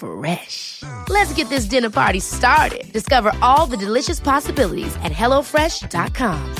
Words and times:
Fresh. 0.00 0.82
Let's 1.08 1.34
get 1.34 1.50
this 1.50 1.66
dinner 1.66 1.90
party 1.90 2.20
started. 2.20 2.90
Discover 2.92 3.32
all 3.42 3.66
the 3.66 3.76
delicious 3.76 4.18
possibilities 4.18 4.96
at 5.04 5.12
hellofresh.com. 5.12 6.56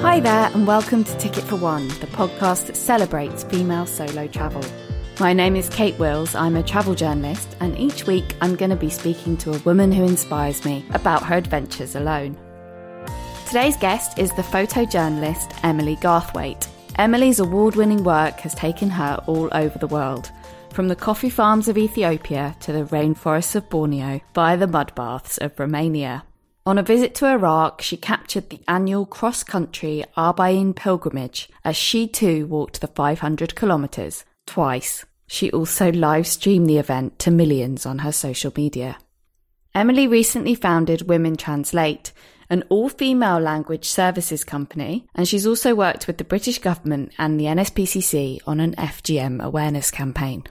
Hi 0.00 0.20
there, 0.20 0.50
and 0.54 0.66
welcome 0.66 1.04
to 1.04 1.18
Ticket 1.18 1.44
for 1.44 1.56
One, 1.56 1.88
the 1.88 2.06
podcast 2.06 2.68
that 2.68 2.76
celebrates 2.78 3.44
female 3.44 3.84
solo 3.84 4.26
travel. 4.26 4.64
My 5.20 5.34
name 5.34 5.56
is 5.56 5.68
Kate 5.68 5.98
Wills, 5.98 6.34
I'm 6.34 6.56
a 6.56 6.62
travel 6.62 6.94
journalist, 6.94 7.54
and 7.60 7.78
each 7.78 8.06
week 8.06 8.34
I'm 8.40 8.56
going 8.56 8.70
to 8.70 8.76
be 8.76 8.88
speaking 8.88 9.36
to 9.38 9.52
a 9.52 9.58
woman 9.58 9.92
who 9.92 10.04
inspires 10.04 10.64
me 10.64 10.86
about 10.94 11.22
her 11.24 11.36
adventures 11.36 11.94
alone. 11.94 12.38
Today's 13.56 13.78
guest 13.78 14.18
is 14.18 14.30
the 14.34 14.42
photojournalist 14.42 15.58
Emily 15.62 15.96
Garthwaite. 15.96 16.68
Emily's 16.96 17.40
award 17.40 17.74
winning 17.74 18.04
work 18.04 18.38
has 18.40 18.54
taken 18.54 18.90
her 18.90 19.18
all 19.26 19.48
over 19.52 19.78
the 19.78 19.86
world, 19.86 20.30
from 20.74 20.88
the 20.88 20.94
coffee 20.94 21.30
farms 21.30 21.66
of 21.66 21.78
Ethiopia 21.78 22.54
to 22.60 22.70
the 22.70 22.84
rainforests 22.84 23.56
of 23.56 23.70
Borneo 23.70 24.20
via 24.34 24.58
the 24.58 24.66
mud 24.66 24.94
baths 24.94 25.38
of 25.38 25.58
Romania. 25.58 26.24
On 26.66 26.76
a 26.76 26.82
visit 26.82 27.14
to 27.14 27.28
Iraq, 27.28 27.80
she 27.80 27.96
captured 27.96 28.50
the 28.50 28.60
annual 28.68 29.06
cross 29.06 29.42
country 29.42 30.04
Arbaeen 30.18 30.76
pilgrimage 30.76 31.48
as 31.64 31.78
she 31.78 32.06
too 32.06 32.46
walked 32.48 32.82
the 32.82 32.88
500 32.88 33.56
kilometres 33.56 34.26
twice. 34.44 35.06
She 35.28 35.50
also 35.50 35.90
live 35.90 36.26
streamed 36.26 36.68
the 36.68 36.76
event 36.76 37.18
to 37.20 37.30
millions 37.30 37.86
on 37.86 38.00
her 38.00 38.12
social 38.12 38.52
media. 38.54 38.98
Emily 39.74 40.06
recently 40.06 40.54
founded 40.54 41.08
Women 41.08 41.36
Translate, 41.36 42.12
an 42.48 42.64
all 42.68 42.88
female 42.88 43.38
language 43.38 43.88
services 43.88 44.44
company, 44.44 45.06
and 45.14 45.26
she's 45.26 45.46
also 45.46 45.74
worked 45.74 46.06
with 46.06 46.18
the 46.18 46.24
British 46.24 46.58
government 46.58 47.12
and 47.18 47.38
the 47.38 47.44
NSPCC 47.44 48.40
on 48.46 48.60
an 48.60 48.74
FGM 48.76 49.42
awareness 49.42 49.90
campaign. 49.90 50.44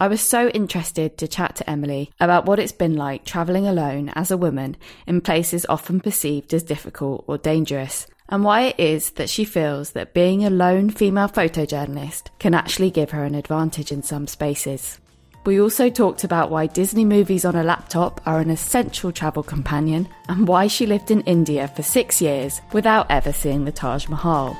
I 0.00 0.08
was 0.08 0.20
so 0.20 0.48
interested 0.48 1.16
to 1.18 1.28
chat 1.28 1.54
to 1.56 1.70
Emily 1.70 2.10
about 2.18 2.46
what 2.46 2.58
it's 2.58 2.72
been 2.72 2.96
like 2.96 3.24
travelling 3.24 3.66
alone 3.66 4.10
as 4.16 4.30
a 4.30 4.36
woman 4.36 4.76
in 5.06 5.20
places 5.20 5.64
often 5.68 6.00
perceived 6.00 6.52
as 6.52 6.64
difficult 6.64 7.24
or 7.28 7.38
dangerous, 7.38 8.08
and 8.28 8.42
why 8.42 8.62
it 8.62 8.80
is 8.80 9.10
that 9.12 9.30
she 9.30 9.44
feels 9.44 9.92
that 9.92 10.12
being 10.12 10.44
a 10.44 10.50
lone 10.50 10.90
female 10.90 11.28
photojournalist 11.28 12.30
can 12.40 12.54
actually 12.54 12.90
give 12.90 13.10
her 13.10 13.24
an 13.24 13.36
advantage 13.36 13.92
in 13.92 14.02
some 14.02 14.26
spaces. 14.26 14.98
We 15.44 15.60
also 15.60 15.90
talked 15.90 16.24
about 16.24 16.50
why 16.50 16.68
Disney 16.68 17.04
movies 17.04 17.44
on 17.44 17.54
a 17.54 17.62
laptop 17.62 18.18
are 18.26 18.38
an 18.38 18.48
essential 18.48 19.12
travel 19.12 19.42
companion 19.42 20.08
and 20.26 20.48
why 20.48 20.68
she 20.68 20.86
lived 20.86 21.10
in 21.10 21.20
India 21.22 21.68
for 21.68 21.82
six 21.82 22.22
years 22.22 22.62
without 22.72 23.10
ever 23.10 23.30
seeing 23.30 23.66
the 23.66 23.72
Taj 23.72 24.08
Mahal. 24.08 24.56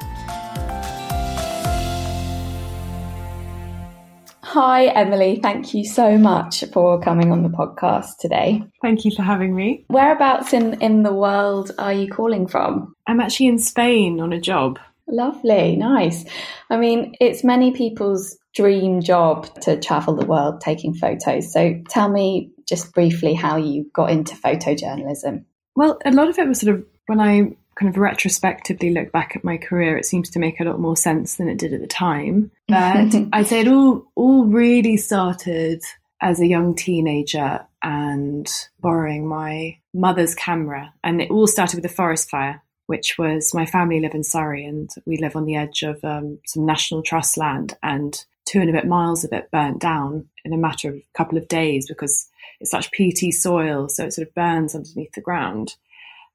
Hi, 4.43 4.87
Emily. 4.89 5.41
Thank 5.43 5.73
you 5.73 5.87
so 5.87 6.19
much 6.19 6.62
for 6.71 7.00
coming 7.00 7.33
on 7.33 7.43
the 7.43 7.49
podcast 7.49 8.19
today. 8.21 8.62
Thank 8.83 9.06
you 9.06 9.11
for 9.11 9.23
having 9.23 9.56
me. 9.56 9.87
Whereabouts 9.89 10.53
in, 10.53 10.81
in 10.83 11.03
the 11.03 11.15
world 11.15 11.71
are 11.78 11.94
you 11.94 12.12
calling 12.12 12.47
from? 12.47 12.94
I'm 13.06 13.21
actually 13.21 13.47
in 13.47 13.59
Spain 13.59 14.21
on 14.21 14.34
a 14.34 14.41
job. 14.41 14.78
Lovely, 15.09 15.77
nice. 15.77 16.27
I 16.69 16.77
mean, 16.77 17.15
it's 17.21 17.43
many 17.43 17.73
people's 17.73 18.37
dream 18.55 19.01
job 19.03 19.53
to 19.63 19.79
travel 19.79 20.15
the 20.15 20.27
world 20.27 20.61
taking 20.61 20.95
photos. 20.95 21.53
So 21.53 21.83
tell 21.89 22.09
me 22.09 22.51
just 22.69 22.95
briefly 22.95 23.35
how 23.35 23.57
you 23.57 23.91
got 23.93 24.11
into 24.11 24.37
photojournalism. 24.37 25.45
Well, 25.77 25.99
a 26.05 26.13
lot 26.13 26.29
of 26.29 26.39
it 26.39 26.49
was 26.49 26.61
sort 26.61 26.77
of 26.77 26.87
when 27.07 27.21
I 27.21 27.57
kind 27.75 27.89
of 27.89 27.99
retrospectively 27.99 28.91
look 28.91 29.11
back 29.11 29.35
at 29.35 29.45
my 29.45 29.57
career, 29.57 29.97
it 29.97 30.07
seems 30.07 30.31
to 30.31 30.39
make 30.39 30.61
a 30.61 30.65
lot 30.65 30.79
more 30.79 30.97
sense 30.97 31.37
than 31.37 31.49
it 31.49 31.59
did 31.59 31.73
at 31.73 31.81
the 31.81 31.87
time. 31.87 32.51
But 32.69 33.15
I'd 33.33 33.47
say 33.47 33.61
it 33.61 33.69
all 33.69 34.07
all 34.15 34.47
really 34.47 34.97
started 34.97 35.83
as 36.23 36.41
a 36.41 36.47
young 36.47 36.75
teenager 36.75 37.67
and 37.83 38.51
borrowing 38.81 39.27
my 39.27 39.79
mother's 39.93 40.35
camera. 40.35 40.95
And 41.03 41.21
it 41.21 41.31
all 41.31 41.47
started 41.47 41.77
with 41.77 41.85
a 41.85 41.95
forest 41.95 42.31
fire, 42.31 42.63
which 42.87 43.19
was 43.19 43.53
my 43.53 43.67
family 43.67 44.01
live 44.01 44.15
in 44.15 44.25
Surrey 44.25 44.65
and 44.65 44.89
we 45.05 45.19
live 45.19 45.37
on 45.37 45.45
the 45.45 45.57
edge 45.57 45.83
of 45.83 46.03
um, 46.03 46.39
some 46.47 46.65
National 46.65 47.03
Trust 47.03 47.37
land 47.37 47.77
and 47.83 48.25
two 48.47 48.60
and 48.60 48.71
a 48.71 48.72
bit 48.72 48.87
miles 48.87 49.25
of 49.25 49.32
it 49.32 49.50
burnt 49.50 49.81
down 49.81 50.28
in 50.44 50.53
a 50.53 50.59
matter 50.59 50.88
of 50.91 50.97
a 50.97 51.05
couple 51.15 51.38
of 51.38 51.49
days 51.49 51.88
because 51.88 52.28
it's 52.60 52.71
such 52.71 52.93
peaty 52.93 53.31
soil, 53.31 53.88
so 53.88 54.05
it 54.05 54.12
sort 54.12 54.28
of 54.28 54.34
burns 54.34 54.75
underneath 54.75 55.12
the 55.12 55.21
ground. 55.21 55.75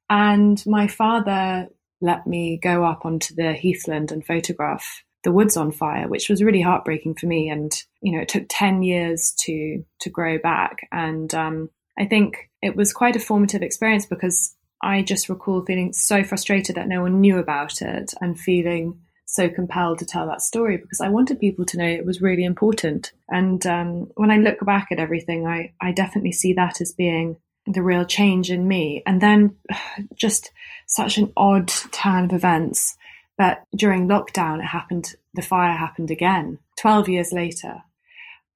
And 0.08 0.64
my 0.66 0.86
father 0.86 1.68
let 2.00 2.26
me 2.26 2.56
go 2.56 2.84
up 2.84 3.04
onto 3.04 3.34
the 3.34 3.52
heathland 3.52 4.10
and 4.10 4.24
photograph 4.24 5.04
the 5.22 5.32
woods 5.32 5.56
on 5.56 5.70
fire, 5.70 6.08
which 6.08 6.28
was 6.28 6.42
really 6.42 6.62
heartbreaking 6.62 7.14
for 7.14 7.26
me. 7.26 7.50
And 7.50 7.72
you 8.00 8.12
know, 8.12 8.22
it 8.22 8.28
took 8.28 8.46
ten 8.48 8.82
years 8.82 9.34
to 9.40 9.84
to 10.00 10.10
grow 10.10 10.38
back, 10.38 10.88
and 10.92 11.32
um, 11.34 11.70
I 11.98 12.06
think 12.06 12.50
it 12.62 12.76
was 12.76 12.92
quite 12.92 13.16
a 13.16 13.20
formative 13.20 13.62
experience 13.62 14.06
because 14.06 14.54
I 14.82 15.02
just 15.02 15.28
recall 15.28 15.62
feeling 15.64 15.92
so 15.92 16.24
frustrated 16.24 16.76
that 16.76 16.88
no 16.88 17.02
one 17.02 17.20
knew 17.20 17.38
about 17.38 17.82
it, 17.82 18.14
and 18.20 18.38
feeling 18.38 19.00
so 19.30 19.48
compelled 19.48 19.98
to 19.98 20.06
tell 20.06 20.26
that 20.26 20.42
story 20.42 20.76
because 20.76 21.00
I 21.00 21.08
wanted 21.08 21.38
people 21.38 21.64
to 21.66 21.78
know 21.78 21.86
it 21.86 22.06
was 22.06 22.20
really 22.20 22.44
important. 22.44 23.12
And 23.28 23.64
um, 23.66 24.10
when 24.16 24.30
I 24.30 24.38
look 24.38 24.64
back 24.64 24.88
at 24.90 24.98
everything, 24.98 25.46
I 25.46 25.72
I 25.80 25.92
definitely 25.92 26.32
see 26.32 26.52
that 26.54 26.80
as 26.80 26.92
being 26.92 27.36
the 27.66 27.82
real 27.82 28.04
change 28.04 28.50
in 28.50 28.66
me. 28.66 29.02
And 29.06 29.20
then 29.20 29.56
just 30.14 30.50
such 30.86 31.18
an 31.18 31.32
odd 31.36 31.68
turn 31.92 32.24
of 32.26 32.32
events. 32.32 32.96
But 33.38 33.62
during 33.74 34.08
lockdown, 34.08 34.58
it 34.58 34.66
happened, 34.66 35.14
the 35.34 35.42
fire 35.42 35.72
happened 35.72 36.10
again. 36.10 36.58
12 36.80 37.08
years 37.08 37.32
later, 37.32 37.82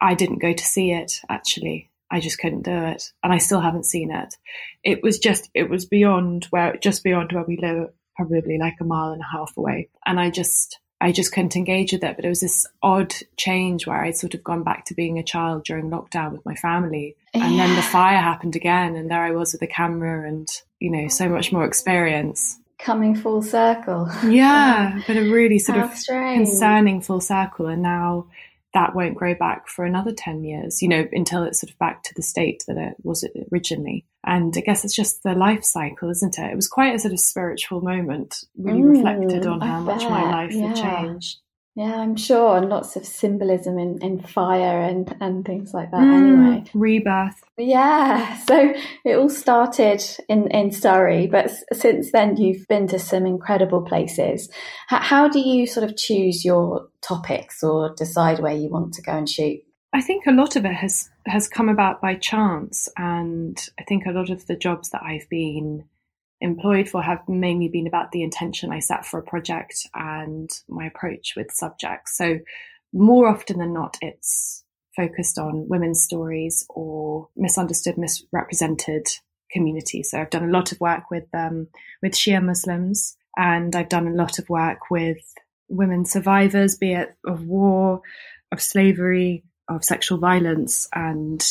I 0.00 0.14
didn't 0.14 0.42
go 0.42 0.52
to 0.52 0.64
see 0.64 0.90
it 0.92 1.20
actually. 1.28 1.90
I 2.10 2.20
just 2.20 2.38
couldn't 2.38 2.62
do 2.62 2.70
it. 2.70 3.12
And 3.22 3.32
I 3.32 3.38
still 3.38 3.60
haven't 3.60 3.86
seen 3.86 4.10
it. 4.10 4.34
It 4.82 5.02
was 5.02 5.18
just, 5.18 5.48
it 5.54 5.70
was 5.70 5.86
beyond 5.86 6.44
where, 6.50 6.76
just 6.76 7.02
beyond 7.02 7.32
where 7.32 7.44
we 7.44 7.56
live, 7.56 7.88
probably 8.16 8.58
like 8.58 8.76
a 8.80 8.84
mile 8.84 9.12
and 9.12 9.20
a 9.22 9.36
half 9.36 9.56
away. 9.56 9.88
And 10.06 10.18
I 10.20 10.30
just, 10.30 10.78
I 11.00 11.12
just 11.12 11.32
couldn't 11.32 11.56
engage 11.56 11.92
with 11.92 12.04
it. 12.04 12.16
But 12.16 12.24
it 12.24 12.28
was 12.28 12.40
this 12.40 12.66
odd 12.82 13.14
change 13.36 13.86
where 13.86 14.02
I'd 14.02 14.16
sort 14.16 14.34
of 14.34 14.44
gone 14.44 14.62
back 14.62 14.84
to 14.86 14.94
being 14.94 15.18
a 15.18 15.22
child 15.22 15.64
during 15.64 15.90
lockdown 15.90 16.32
with 16.32 16.44
my 16.46 16.54
family. 16.54 17.16
Yeah. 17.34 17.46
And 17.46 17.58
then 17.58 17.74
the 17.76 17.82
fire 17.82 18.20
happened 18.20 18.56
again. 18.56 18.96
And 18.96 19.10
there 19.10 19.22
I 19.22 19.32
was 19.32 19.52
with 19.52 19.62
a 19.62 19.66
camera 19.66 20.28
and, 20.28 20.48
you 20.78 20.90
know, 20.90 21.08
so 21.08 21.28
much 21.28 21.52
more 21.52 21.64
experience. 21.64 22.58
Coming 22.78 23.14
full 23.14 23.40
circle. 23.40 24.08
Yeah, 24.26 25.00
but 25.06 25.16
a 25.16 25.30
really 25.30 25.58
sort 25.58 25.78
How 25.78 25.84
of 25.84 25.94
strange. 25.96 26.48
concerning 26.48 27.00
full 27.00 27.20
circle. 27.20 27.66
And 27.66 27.82
now 27.82 28.26
that 28.74 28.94
won't 28.94 29.16
grow 29.16 29.34
back 29.34 29.68
for 29.68 29.84
another 29.84 30.12
10 30.12 30.44
years, 30.44 30.82
you 30.82 30.88
know, 30.88 31.06
until 31.12 31.44
it's 31.44 31.60
sort 31.60 31.70
of 31.70 31.78
back 31.78 32.02
to 32.02 32.14
the 32.14 32.22
state 32.22 32.64
that 32.66 32.76
it 32.76 32.96
was 33.02 33.26
originally. 33.52 34.04
And 34.26 34.54
I 34.56 34.60
guess 34.60 34.84
it's 34.84 34.94
just 34.94 35.22
the 35.22 35.34
life 35.34 35.64
cycle, 35.64 36.10
isn't 36.10 36.38
it? 36.38 36.52
It 36.52 36.56
was 36.56 36.68
quite 36.68 36.94
a 36.94 36.98
sort 36.98 37.12
of 37.12 37.20
spiritual 37.20 37.80
moment, 37.80 38.44
really 38.58 38.80
mm, 38.80 38.96
reflected 38.96 39.46
on 39.46 39.60
how 39.60 39.80
much 39.80 40.02
my 40.02 40.22
life 40.22 40.52
yeah. 40.52 40.68
had 40.68 40.76
changed. 40.76 41.38
Yeah, 41.76 41.96
I'm 41.96 42.14
sure, 42.14 42.56
and 42.56 42.68
lots 42.68 42.94
of 42.94 43.04
symbolism 43.04 43.78
in, 43.78 43.98
in 44.00 44.20
fire 44.20 44.80
and, 44.80 45.12
and 45.20 45.44
things 45.44 45.74
like 45.74 45.90
that. 45.90 46.02
Mm, 46.02 46.14
anyway, 46.14 46.64
rebirth. 46.72 47.42
Yeah, 47.58 48.38
so 48.46 48.74
it 49.04 49.16
all 49.16 49.28
started 49.28 50.04
in 50.28 50.48
in 50.52 50.70
Surrey, 50.70 51.26
but 51.26 51.50
since 51.72 52.12
then 52.12 52.36
you've 52.36 52.68
been 52.68 52.86
to 52.88 52.98
some 53.00 53.26
incredible 53.26 53.82
places. 53.82 54.48
How, 54.86 55.00
how 55.00 55.28
do 55.28 55.40
you 55.40 55.66
sort 55.66 55.88
of 55.88 55.96
choose 55.96 56.44
your 56.44 56.88
topics 57.00 57.64
or 57.64 57.92
decide 57.96 58.38
where 58.38 58.54
you 58.54 58.68
want 58.68 58.94
to 58.94 59.02
go 59.02 59.12
and 59.12 59.28
shoot? 59.28 59.60
I 59.92 60.00
think 60.00 60.26
a 60.26 60.32
lot 60.32 60.54
of 60.54 60.64
it 60.64 60.74
has 60.74 61.10
has 61.26 61.48
come 61.48 61.68
about 61.68 62.00
by 62.00 62.14
chance, 62.14 62.88
and 62.96 63.58
I 63.80 63.82
think 63.82 64.06
a 64.06 64.12
lot 64.12 64.30
of 64.30 64.46
the 64.46 64.56
jobs 64.56 64.90
that 64.90 65.02
I've 65.02 65.28
been 65.28 65.88
employed 66.44 66.88
for 66.88 67.02
have 67.02 67.26
mainly 67.28 67.68
been 67.68 67.86
about 67.86 68.12
the 68.12 68.22
intention 68.22 68.70
I 68.70 68.78
set 68.78 69.06
for 69.06 69.18
a 69.18 69.22
project 69.22 69.88
and 69.94 70.48
my 70.68 70.86
approach 70.86 71.32
with 71.36 71.50
subjects. 71.50 72.16
So 72.16 72.38
more 72.92 73.28
often 73.28 73.58
than 73.58 73.72
not, 73.72 73.96
it's 74.02 74.62
focused 74.94 75.38
on 75.38 75.68
women's 75.68 76.02
stories 76.02 76.64
or 76.68 77.28
misunderstood, 77.34 77.96
misrepresented 77.96 79.06
communities. 79.50 80.10
So 80.10 80.20
I've 80.20 80.30
done 80.30 80.44
a 80.44 80.52
lot 80.52 80.70
of 80.70 80.80
work 80.80 81.10
with 81.10 81.24
um, 81.32 81.68
with 82.02 82.12
Shia 82.12 82.44
Muslims, 82.44 83.16
and 83.36 83.74
I've 83.74 83.88
done 83.88 84.06
a 84.06 84.14
lot 84.14 84.38
of 84.38 84.48
work 84.48 84.90
with 84.90 85.18
women 85.68 86.04
survivors, 86.04 86.76
be 86.76 86.92
it 86.92 87.16
of 87.26 87.46
war, 87.46 88.02
of 88.52 88.60
slavery, 88.60 89.44
of 89.68 89.82
sexual 89.82 90.18
violence, 90.18 90.88
and 90.94 91.42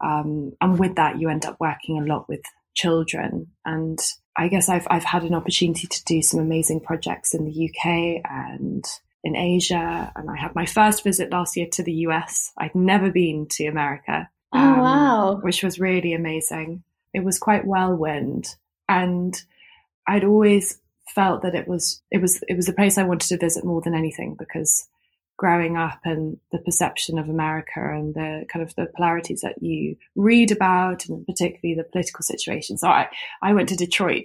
um, 0.00 0.52
and 0.60 0.78
with 0.78 0.96
that, 0.96 1.18
you 1.18 1.30
end 1.30 1.46
up 1.46 1.56
working 1.58 1.98
a 1.98 2.06
lot 2.06 2.28
with 2.28 2.42
children. 2.74 3.48
And 3.64 3.98
I 4.36 4.48
guess 4.48 4.68
I've 4.68 4.86
I've 4.90 5.04
had 5.04 5.24
an 5.24 5.34
opportunity 5.34 5.86
to 5.86 6.04
do 6.04 6.22
some 6.22 6.40
amazing 6.40 6.80
projects 6.80 7.34
in 7.34 7.44
the 7.44 7.70
UK 7.70 8.22
and 8.28 8.84
in 9.22 9.36
Asia, 9.36 10.12
and 10.14 10.30
I 10.30 10.36
had 10.36 10.54
my 10.54 10.66
first 10.66 11.02
visit 11.02 11.30
last 11.30 11.56
year 11.56 11.66
to 11.72 11.82
the 11.82 11.92
US. 12.08 12.52
I'd 12.58 12.74
never 12.74 13.10
been 13.10 13.46
to 13.52 13.66
America. 13.66 14.28
Oh, 14.52 14.58
um, 14.58 14.78
wow! 14.78 15.40
Which 15.42 15.62
was 15.62 15.80
really 15.80 16.12
amazing. 16.12 16.82
It 17.12 17.24
was 17.24 17.38
quite 17.38 17.66
whirlwind, 17.66 18.54
and 18.88 19.40
I'd 20.06 20.24
always 20.24 20.78
felt 21.14 21.42
that 21.42 21.54
it 21.54 21.68
was 21.68 22.02
it 22.10 22.20
was 22.20 22.42
it 22.48 22.56
was 22.56 22.68
a 22.68 22.72
place 22.72 22.98
I 22.98 23.04
wanted 23.04 23.28
to 23.28 23.38
visit 23.38 23.64
more 23.64 23.80
than 23.80 23.94
anything 23.94 24.36
because 24.38 24.88
growing 25.44 25.76
up 25.76 26.00
and 26.06 26.38
the 26.52 26.58
perception 26.58 27.18
of 27.18 27.28
America 27.28 27.78
and 27.78 28.14
the 28.14 28.46
kind 28.50 28.66
of 28.66 28.74
the 28.76 28.86
polarities 28.96 29.42
that 29.42 29.62
you 29.62 29.94
read 30.14 30.50
about 30.50 31.04
and 31.04 31.26
particularly 31.26 31.74
the 31.74 31.84
political 31.84 32.22
situation. 32.22 32.78
So 32.78 32.88
I, 32.88 33.10
I 33.42 33.52
went 33.52 33.68
to 33.68 33.76
Detroit. 33.76 34.24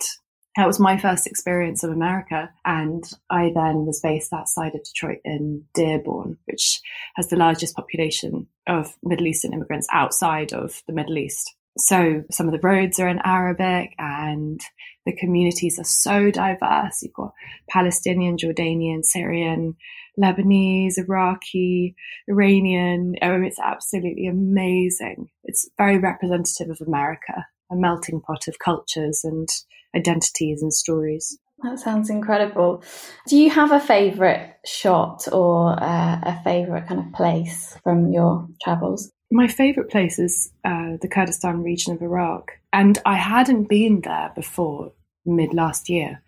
That 0.56 0.66
was 0.66 0.80
my 0.80 0.98
first 0.98 1.28
experience 1.28 1.84
of 1.84 1.92
America. 1.92 2.50
And 2.64 3.04
I 3.30 3.52
then 3.54 3.86
was 3.86 4.00
based 4.00 4.32
outside 4.32 4.76
of 4.76 4.86
Detroit 4.86 5.18
in 5.26 5.66
Dearborn, 5.74 6.38
which 6.46 6.80
has 7.16 7.28
the 7.28 7.36
largest 7.36 7.76
population 7.76 8.48
of 8.66 8.96
Middle 9.04 9.28
Eastern 9.28 9.52
immigrants 9.52 9.90
outside 9.92 10.54
of 10.54 10.82
the 10.88 10.94
Middle 10.94 11.18
East. 11.18 11.54
So 11.80 12.24
some 12.30 12.48
of 12.48 12.52
the 12.52 12.68
roads 12.68 13.00
are 13.00 13.08
in 13.08 13.20
Arabic 13.24 13.96
and 13.98 14.60
the 15.06 15.16
communities 15.16 15.80
are 15.80 15.86
so 15.86 16.30
diverse. 16.30 17.02
You've 17.02 17.14
got 17.14 17.34
Palestinian, 17.70 18.38
Jordanian, 18.38 19.04
Syrian, 19.04 19.76
Lebanese, 20.22 20.98
Iraqi, 20.98 21.96
Iranian. 22.28 23.16
It's 23.22 23.60
absolutely 23.60 24.28
amazing. 24.28 25.30
It's 25.46 25.70
very 25.78 25.98
representative 25.98 26.70
of 26.70 26.86
America, 26.86 27.46
a 27.72 27.76
melting 27.76 28.22
pot 28.22 28.48
of 28.48 28.60
cultures 28.60 29.22
and 29.24 29.48
identities 29.96 30.62
and 30.62 30.74
stories. 30.74 31.40
That 31.64 31.80
sounds 31.80 32.10
incredible. 32.10 32.84
Do 33.28 33.38
you 33.38 33.50
have 33.50 33.72
a 33.72 33.80
favourite 33.80 34.56
shot 34.66 35.28
or 35.32 35.72
uh, 35.82 36.20
a 36.24 36.42
favourite 36.44 36.88
kind 36.88 37.02
of 37.02 37.14
place 37.14 37.78
from 37.84 38.12
your 38.12 38.48
travels? 38.64 39.12
My 39.32 39.48
favourite 39.48 39.90
place 39.90 40.18
is 40.18 40.52
uh, 40.66 40.98
the 41.02 41.08
Kurdistan 41.08 41.64
region 41.64 41.94
of 41.94 42.02
Iraq. 42.02 42.52
And 42.74 42.98
I 43.06 43.16
hadn't 43.16 43.70
been 43.70 44.02
there 44.02 44.32
before 44.36 44.94
mid 45.26 45.54
last 45.54 45.90
year. 45.90 46.22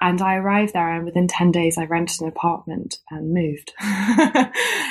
And 0.00 0.20
I 0.20 0.36
arrived 0.36 0.72
there, 0.74 0.92
and 0.92 1.04
within 1.04 1.28
10 1.28 1.52
days, 1.52 1.78
I 1.78 1.84
rented 1.84 2.20
an 2.20 2.28
apartment 2.28 2.98
and 3.10 3.32
moved. 3.32 3.72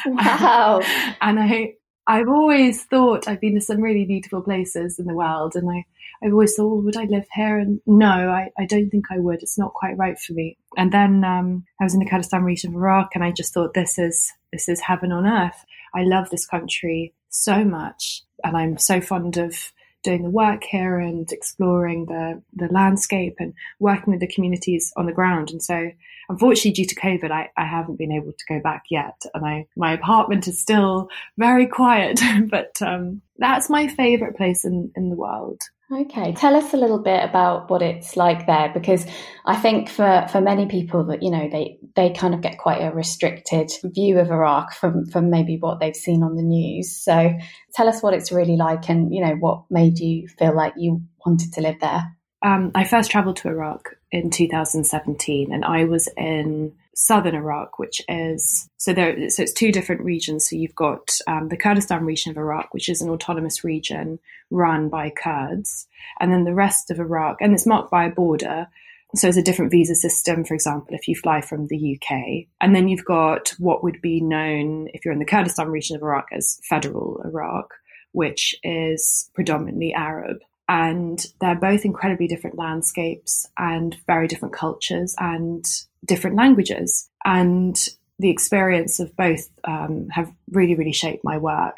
wow. 0.06 0.82
and 1.22 1.40
I, 1.40 1.74
I've 2.08 2.28
always 2.28 2.84
thought 2.84 3.28
I've 3.28 3.42
been 3.42 3.56
to 3.56 3.62
some 3.62 3.82
really 3.82 4.06
beautiful 4.06 4.42
places 4.42 5.00
in 5.00 5.06
the 5.06 5.14
world, 5.14 5.56
and 5.56 5.70
I, 5.70 5.86
I've 6.24 6.34
always 6.34 6.56
thought, 6.56 6.68
well, 6.68 6.82
would 6.82 6.98
I 6.98 7.06
live 7.06 7.26
here? 7.34 7.58
And 7.58 7.82
no, 7.86 8.08
I, 8.08 8.50
I 8.58 8.66
don't 8.66 8.90
think 8.90 9.06
I 9.12 9.20
would. 9.20 9.44
It's 9.44 9.60
not 9.60 9.74
quite 9.74 9.98
right 9.98 10.18
for 10.18 10.34
me. 10.34 10.58
And 10.78 10.92
then 10.92 11.24
um, 11.24 11.66
I 11.80 11.84
was 11.84 11.94
in 11.94 12.00
the 12.00 12.10
Kurdistan 12.10 12.44
region 12.44 12.72
of 12.72 12.76
Iraq, 12.76 13.12
and 13.16 13.24
I 13.24 13.32
just 13.32 13.54
thought, 13.54 13.74
this 13.74 13.98
is 13.98 14.32
this 14.52 14.68
is 14.68 14.82
heaven 14.82 15.12
on 15.12 15.26
earth. 15.26 15.66
I 15.94 16.04
love 16.04 16.30
this 16.30 16.46
country 16.46 17.14
so 17.36 17.64
much, 17.64 18.24
and 18.44 18.56
I'm 18.56 18.78
so 18.78 19.02
fond 19.02 19.38
of 19.38 19.72
doing 20.06 20.24
the 20.24 20.30
work 20.30 20.64
here 20.64 21.00
and 21.00 21.30
exploring 21.32 22.06
the, 22.06 22.42
the 22.54 22.72
landscape 22.72 23.36
and 23.40 23.54
working 23.80 24.12
with 24.12 24.20
the 24.20 24.28
communities 24.28 24.94
on 24.96 25.08
the 25.08 25.12
ground. 25.12 25.50
And 25.50 25.62
so, 25.62 25.90
unfortunately, 26.30 26.72
due 26.72 26.86
to 26.86 26.96
COVID, 26.96 27.32
I, 27.32 27.50
I 27.58 27.66
haven't 27.66 27.98
been 27.98 28.12
able 28.12 28.32
to 28.32 28.46
go 28.48 28.60
back 28.62 28.84
yet. 28.92 29.20
And 29.34 29.44
I, 29.44 29.66
my 29.76 29.94
apartment 29.94 30.48
is 30.48 30.62
still 30.62 31.10
very 31.38 31.66
quiet, 31.66 32.22
but 32.50 32.80
um, 32.82 33.22
that's 33.38 33.70
my 33.70 33.88
favorite 33.88 34.38
place 34.38 34.64
in, 34.64 34.92
in 34.96 35.10
the 35.10 35.16
world. 35.16 35.62
Okay, 35.92 36.34
tell 36.34 36.56
us 36.56 36.74
a 36.74 36.78
little 36.78 36.98
bit 36.98 37.24
about 37.24 37.70
what 37.70 37.84
it's 37.84 38.18
like 38.18 38.48
there, 38.48 38.72
because 38.74 39.06
I 39.46 39.56
think 39.56 39.88
for, 39.88 40.26
for 40.32 40.42
many 40.42 40.66
people 40.66 41.04
that 41.06 41.22
you 41.22 41.30
know 41.30 41.48
they 41.52 41.78
they 41.96 42.10
kind 42.10 42.34
of 42.34 42.42
get 42.42 42.58
quite 42.58 42.82
a 42.82 42.92
restricted 42.92 43.72
view 43.84 44.18
of 44.18 44.32
Iraq 44.32 44.74
from 44.74 45.06
from 45.06 45.30
maybe 45.30 45.58
what 45.58 45.80
they've 45.80 45.96
seen 45.96 46.24
on 46.24 46.36
the 46.36 46.42
news. 46.42 46.92
So 46.92 47.38
tell 47.76 47.88
us 47.88 48.02
what 48.02 48.16
it's 48.16 48.32
really 48.32 48.56
like, 48.56 48.90
and 48.90 49.14
you 49.14 49.24
know 49.24 49.36
what 49.36 49.66
made 49.70 50.00
you 50.00 50.28
feel 50.28 50.56
like 50.56 50.74
you 50.76 51.04
wanted 51.24 51.54
to 51.54 51.62
live 51.62 51.80
there. 51.80 52.16
Um, 52.44 52.72
I 52.74 52.84
first 52.84 53.12
travelled 53.12 53.38
to 53.38 53.50
Iraq 53.50 53.90
in 54.12 54.32
2017, 54.32 55.54
and 55.54 55.64
I 55.64 55.86
was 55.86 56.10
in 56.18 56.74
southern 56.96 57.36
Iraq, 57.36 57.78
which 57.78 58.02
is 58.08 58.70
so 58.78 58.94
there. 58.94 59.30
So 59.30 59.44
it's 59.44 59.52
two 59.52 59.72
different 59.72 60.02
regions. 60.02 60.50
So 60.50 60.56
you've 60.56 60.76
got 60.76 61.12
um, 61.28 61.50
the 61.50 61.58
Kurdistan 61.58 62.06
region 62.06 62.32
of 62.32 62.38
Iraq, 62.38 62.74
which 62.74 62.90
is 62.90 63.02
an 63.02 63.10
autonomous 63.10 63.64
region 63.64 64.18
run 64.50 64.90
by 64.90 65.12
Kurds, 65.12 65.88
and 66.20 66.32
then 66.32 66.46
the 66.46 66.54
rest 66.54 66.90
of 66.90 67.00
Iraq, 67.00 67.38
and 67.42 67.54
it's 67.54 67.68
marked 67.68 67.92
by 67.92 68.06
a 68.06 68.12
border. 68.12 68.68
So 69.14 69.28
it's 69.28 69.38
a 69.38 69.44
different 69.44 69.72
visa 69.72 69.96
system, 69.96 70.44
for 70.44 70.56
example, 70.56 70.96
if 70.96 71.08
you 71.08 71.16
fly 71.16 71.40
from 71.40 71.68
the 71.68 71.98
UK. 71.98 72.48
And 72.60 72.76
then 72.76 72.90
you've 72.90 73.06
got 73.06 73.54
what 73.60 73.84
would 73.84 74.02
be 74.02 74.20
known, 74.20 74.90
if 74.94 75.06
you're 75.06 75.14
in 75.14 75.20
the 75.20 75.26
Kurdistan 75.26 75.70
region 75.70 75.96
of 75.96 76.02
Iraq, 76.02 76.28
as 76.34 76.60
federal 76.64 77.22
Iraq, 77.24 77.74
which 78.12 78.56
is 78.64 79.30
predominantly 79.34 79.94
Arab 79.94 80.40
and 80.68 81.24
they're 81.40 81.56
both 81.56 81.86
incredibly 81.86 82.28
different 82.28 82.58
landscapes 82.58 83.48
and 83.58 83.96
very 84.08 84.28
different 84.28 84.54
cultures 84.54 85.16
and 85.20 85.66
different 86.04 86.36
languages. 86.36 87.10
And 87.24 87.78
the 88.18 88.30
experience 88.30 89.00
of 89.00 89.16
both 89.16 89.50
um, 89.64 90.08
have 90.10 90.32
really, 90.52 90.76
really 90.76 90.94
shaped 90.94 91.24
my 91.24 91.38
work. 91.38 91.76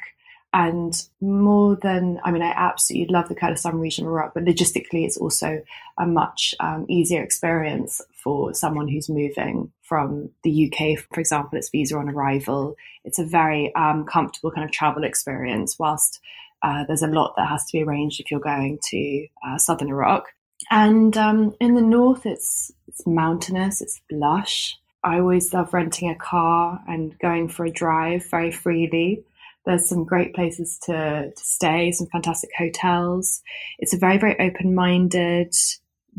And 0.53 0.93
more 1.19 1.75
than, 1.75 2.19
I 2.23 2.31
mean, 2.31 2.41
I 2.41 2.53
absolutely 2.55 3.13
love 3.13 3.27
the 3.27 3.35
Kurdistan 3.35 3.79
region 3.79 4.05
of 4.05 4.11
Iraq, 4.11 4.33
but 4.33 4.45
logistically, 4.45 5.05
it's 5.05 5.17
also 5.17 5.61
a 5.97 6.07
much 6.07 6.55
um, 6.59 6.85
easier 6.87 7.21
experience 7.21 8.01
for 8.13 8.53
someone 8.53 8.87
who's 8.87 9.09
moving 9.09 9.71
from 9.83 10.29
the 10.43 10.71
UK, 10.71 10.99
for 11.13 11.19
example, 11.19 11.57
it's 11.57 11.69
visa 11.69 11.97
on 11.97 12.09
arrival. 12.09 12.75
It's 13.03 13.19
a 13.19 13.25
very 13.25 13.73
um, 13.75 14.05
comfortable 14.05 14.51
kind 14.51 14.65
of 14.65 14.71
travel 14.71 15.03
experience, 15.03 15.77
whilst 15.77 16.19
uh, 16.61 16.83
there's 16.85 17.03
a 17.03 17.07
lot 17.07 17.33
that 17.37 17.47
has 17.47 17.65
to 17.65 17.77
be 17.77 17.83
arranged 17.83 18.19
if 18.19 18.31
you're 18.31 18.39
going 18.39 18.79
to 18.89 19.27
uh, 19.45 19.57
southern 19.57 19.89
Iraq. 19.89 20.25
And 20.71 21.15
um, 21.17 21.55
in 21.59 21.75
the 21.75 21.81
north, 21.81 22.25
it's 22.25 22.71
it's 22.87 23.05
mountainous, 23.05 23.81
it's 23.81 24.01
lush. 24.11 24.77
I 25.03 25.19
always 25.19 25.53
love 25.53 25.73
renting 25.73 26.09
a 26.09 26.15
car 26.15 26.81
and 26.87 27.17
going 27.19 27.47
for 27.47 27.65
a 27.65 27.71
drive 27.71 28.25
very 28.29 28.51
freely. 28.51 29.23
There's 29.65 29.87
some 29.87 30.05
great 30.05 30.33
places 30.33 30.79
to, 30.83 31.31
to 31.35 31.43
stay, 31.43 31.91
some 31.91 32.07
fantastic 32.07 32.49
hotels. 32.57 33.41
It's 33.79 33.93
a 33.93 33.97
very, 33.97 34.17
very 34.17 34.39
open 34.39 34.73
minded, 34.73 35.53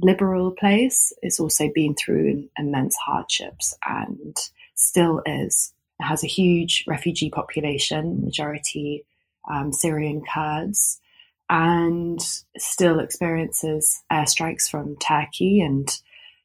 liberal 0.00 0.52
place. 0.52 1.12
It's 1.22 1.40
also 1.40 1.70
been 1.74 1.94
through 1.94 2.48
immense 2.58 2.94
hardships 2.96 3.74
and 3.86 4.36
still 4.74 5.22
is. 5.26 5.72
It 5.98 6.04
has 6.04 6.22
a 6.22 6.28
huge 6.28 6.84
refugee 6.86 7.30
population, 7.30 8.24
majority 8.24 9.04
um, 9.48 9.72
Syrian 9.72 10.22
Kurds, 10.22 11.00
and 11.50 12.20
still 12.56 13.00
experiences 13.00 14.02
airstrikes 14.12 14.68
from 14.68 14.96
Turkey 14.96 15.60
and 15.60 15.90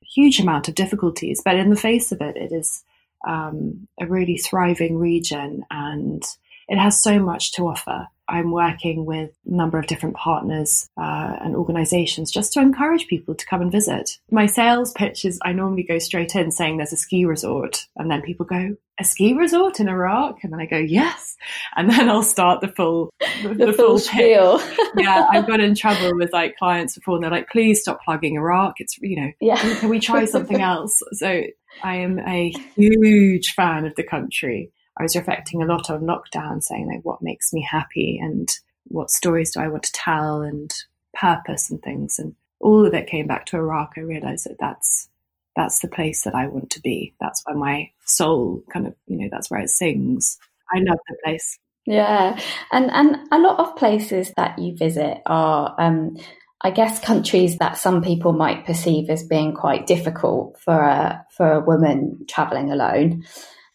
huge 0.02 0.40
amount 0.40 0.68
of 0.68 0.76
difficulties. 0.76 1.42
But 1.44 1.56
in 1.56 1.70
the 1.70 1.76
face 1.76 2.12
of 2.12 2.22
it, 2.22 2.38
it 2.38 2.52
is 2.52 2.84
um, 3.28 3.88
a 4.00 4.06
really 4.06 4.38
thriving 4.38 4.98
region 4.98 5.66
and 5.72 6.24
it 6.68 6.78
has 6.78 7.02
so 7.02 7.20
much 7.20 7.54
to 7.54 7.68
offer. 7.68 8.08
I'm 8.28 8.52
working 8.52 9.06
with 9.06 9.32
a 9.46 9.56
number 9.56 9.78
of 9.78 9.88
different 9.88 10.16
partners 10.16 10.90
uh, 10.98 11.36
and 11.42 11.56
organizations 11.56 12.32
just 12.32 12.54
to 12.54 12.62
encourage 12.62 13.08
people 13.08 13.36
to 13.36 13.46
come 13.46 13.62
and 13.62 13.72
visit. 13.72 14.18
My 14.32 14.46
sales 14.46 14.92
pitch 14.94 15.26
is 15.26 15.40
I 15.44 15.52
normally 15.52 15.84
go 15.84 16.00
straight 16.00 16.36
in 16.36 16.52
saying 16.52 16.78
there's 16.78 16.94
a 16.94 16.98
ski 16.98 17.26
resort, 17.26 17.86
and 17.96 18.10
then 18.10 18.22
people 18.22 18.46
go, 18.46 18.76
A 19.00 19.04
ski 19.04 19.34
resort 19.34 19.80
in 19.80 19.90
Iraq? 19.90 20.44
And 20.44 20.54
then 20.54 20.60
I 20.60 20.66
go, 20.66 20.78
Yes. 20.78 21.36
And 21.76 21.90
then 21.90 22.10
I'll 22.10 22.24
start 22.24 22.62
the 22.62 22.70
full, 22.70 23.12
the, 23.42 23.50
the, 23.50 23.66
the 23.68 23.74
full, 23.74 24.00
full 24.00 24.62
yeah, 24.98 25.28
I've 25.32 25.48
got 25.48 25.60
in 25.60 25.76
trouble 25.76 26.18
with 26.18 26.32
like 26.32 26.58
clients 26.58 26.96
before, 26.96 27.16
and 27.16 27.24
they're 27.24 27.32
like, 27.32 27.50
Please 27.50 27.82
stop 27.82 28.00
plugging 28.04 28.36
Iraq. 28.36 28.76
It's, 28.78 28.98
you 29.00 29.22
know, 29.22 29.32
yeah. 29.42 29.58
can 29.80 29.90
we 29.90 30.00
try 30.00 30.26
something 30.26 30.62
else? 30.62 31.02
So 31.14 31.44
I 31.84 31.96
am 31.98 32.20
a 32.20 32.54
huge 32.76 33.54
fan 33.54 33.86
of 33.86 33.96
the 33.96 34.04
country 34.04 34.72
I 34.98 35.04
was 35.04 35.16
reflecting 35.16 35.62
a 35.62 35.66
lot 35.66 35.90
on 35.90 36.02
lockdown, 36.02 36.62
saying 36.62 36.88
like 36.88 37.04
what 37.04 37.22
makes 37.22 37.52
me 37.54 37.62
happy 37.70 38.20
and 38.22 38.50
what 38.86 39.10
stories 39.10 39.52
do 39.52 39.60
I 39.60 39.68
want 39.68 39.84
to 39.84 39.92
tell 39.92 40.42
and 40.42 40.74
purpose 41.14 41.72
and 41.72 41.82
things. 41.82 42.20
And 42.20 42.36
all 42.60 42.86
of 42.86 42.94
it 42.94 43.08
came 43.08 43.28
back 43.28 43.46
to 43.48 43.58
Iraq. 43.58 43.94
I 43.98 44.02
realized 44.02 44.46
that 44.46 44.58
that's 44.60 45.10
that's 45.56 45.80
the 45.80 45.88
place 45.88 46.24
that 46.24 46.36
I 46.36 46.48
want 46.48 46.72
to 46.72 46.82
be. 46.82 47.14
That's 47.20 47.44
where 47.46 47.56
my 47.56 47.92
soul 48.06 48.64
kind 48.72 48.88
of, 48.88 48.96
you 49.06 49.18
know, 49.18 49.30
that's 49.32 49.52
where 49.52 49.60
it 49.60 49.70
sings. 49.70 50.38
I 50.74 50.80
love 50.80 50.98
the 51.08 51.16
place. 51.24 51.60
Yeah, 51.86 52.40
and 52.72 52.90
and 52.92 53.18
a 53.32 53.40
lot 53.40 53.60
of 53.60 53.76
places 53.76 54.32
that 54.38 54.58
you 54.58 54.76
visit 54.76 55.18
are, 55.26 55.76
um, 55.78 56.18
I 56.62 56.72
guess, 56.72 57.00
countries 57.00 57.58
that 57.58 57.78
some 57.78 58.02
people 58.02 58.32
might 58.32 58.66
perceive 58.66 59.10
as 59.10 59.28
being 59.28 59.54
quite 59.54 59.86
difficult 59.86 60.58
for 60.60 60.80
a 60.82 61.26
for 61.36 61.52
a 61.52 61.60
woman 61.60 62.26
traveling 62.30 62.72
alone. 62.72 63.24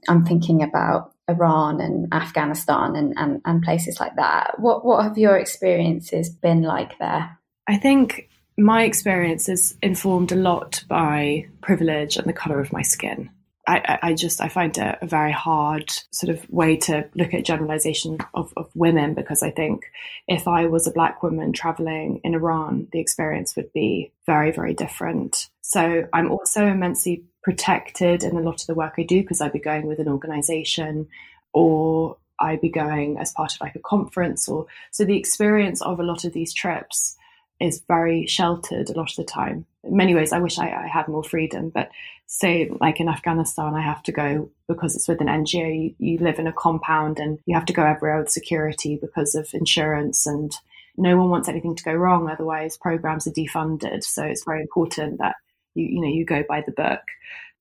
I'm 0.08 0.24
thinking 0.24 0.62
about 0.62 1.12
Iran 1.28 1.80
and 1.80 2.12
Afghanistan 2.12 2.96
and, 2.96 3.14
and, 3.16 3.40
and 3.44 3.62
places 3.62 4.00
like 4.00 4.16
that. 4.16 4.58
What 4.58 4.84
what 4.84 5.04
have 5.04 5.18
your 5.18 5.36
experiences 5.36 6.30
been 6.30 6.62
like 6.62 6.98
there? 6.98 7.38
I 7.66 7.76
think 7.76 8.28
my 8.56 8.82
experience 8.84 9.48
is 9.48 9.76
informed 9.82 10.32
a 10.32 10.36
lot 10.36 10.82
by 10.88 11.46
privilege 11.60 12.16
and 12.16 12.26
the 12.26 12.32
color 12.32 12.60
of 12.60 12.72
my 12.72 12.82
skin. 12.82 13.30
I, 13.68 13.98
I, 14.02 14.14
just 14.14 14.40
I 14.40 14.48
find 14.48 14.76
it 14.78 14.98
a 15.02 15.06
very 15.06 15.30
hard 15.30 15.92
sort 16.10 16.34
of 16.34 16.48
way 16.48 16.78
to 16.78 17.06
look 17.14 17.34
at 17.34 17.44
generalization 17.44 18.16
of, 18.32 18.50
of 18.56 18.70
women 18.74 19.12
because 19.12 19.42
I 19.42 19.50
think 19.50 19.82
if 20.26 20.48
I 20.48 20.66
was 20.66 20.86
a 20.86 20.90
black 20.90 21.22
woman 21.22 21.52
traveling 21.52 22.22
in 22.24 22.34
Iran, 22.34 22.88
the 22.92 23.00
experience 23.00 23.56
would 23.56 23.70
be 23.74 24.10
very, 24.24 24.52
very 24.52 24.72
different. 24.72 25.50
So 25.60 26.08
I'm 26.14 26.30
also 26.30 26.66
immensely 26.66 27.24
protected 27.48 28.24
in 28.24 28.36
a 28.36 28.42
lot 28.42 28.60
of 28.60 28.66
the 28.66 28.74
work 28.74 28.96
I 28.98 29.04
do 29.04 29.22
because 29.22 29.40
I'd 29.40 29.54
be 29.54 29.58
going 29.58 29.86
with 29.86 30.00
an 30.00 30.08
organization 30.08 31.08
or 31.54 32.18
I'd 32.38 32.60
be 32.60 32.68
going 32.68 33.16
as 33.16 33.32
part 33.32 33.54
of 33.54 33.60
like 33.62 33.74
a 33.74 33.78
conference 33.78 34.50
or 34.50 34.66
so 34.90 35.06
the 35.06 35.16
experience 35.16 35.80
of 35.80 35.98
a 35.98 36.02
lot 36.02 36.26
of 36.26 36.34
these 36.34 36.52
trips 36.52 37.16
is 37.58 37.82
very 37.88 38.26
sheltered 38.26 38.90
a 38.90 38.92
lot 38.92 39.08
of 39.08 39.16
the 39.16 39.24
time. 39.24 39.64
In 39.82 39.96
many 39.96 40.14
ways, 40.14 40.30
I 40.34 40.40
wish 40.40 40.58
I, 40.58 40.68
I, 40.68 40.86
had 40.88 41.08
more 41.08 41.24
freedom, 41.24 41.70
but 41.70 41.90
say, 42.26 42.70
like 42.82 43.00
in 43.00 43.08
Afghanistan, 43.08 43.74
I 43.74 43.80
have 43.80 44.02
to 44.02 44.12
go 44.12 44.50
because 44.68 44.94
it's 44.94 45.08
with 45.08 45.22
an 45.22 45.28
NGO. 45.28 45.84
You, 45.84 45.94
you 45.98 46.18
live 46.18 46.38
in 46.38 46.46
a 46.46 46.52
compound 46.52 47.18
and 47.18 47.38
you 47.46 47.54
have 47.54 47.64
to 47.64 47.72
go 47.72 47.82
everywhere 47.82 48.20
with 48.20 48.30
security 48.30 48.96
because 49.00 49.34
of 49.34 49.48
insurance, 49.54 50.26
and 50.26 50.52
no 50.98 51.16
one 51.16 51.30
wants 51.30 51.48
anything 51.48 51.74
to 51.76 51.82
go 51.82 51.94
wrong. 51.94 52.28
Otherwise, 52.28 52.76
programs 52.76 53.26
are 53.26 53.32
defunded. 53.32 54.04
So 54.04 54.22
it's 54.22 54.44
very 54.44 54.60
important 54.60 55.18
that 55.18 55.36
you, 55.74 55.86
you 55.86 56.00
know, 56.00 56.08
you 56.08 56.24
go 56.24 56.44
by 56.48 56.62
the 56.62 56.72
book. 56.72 57.00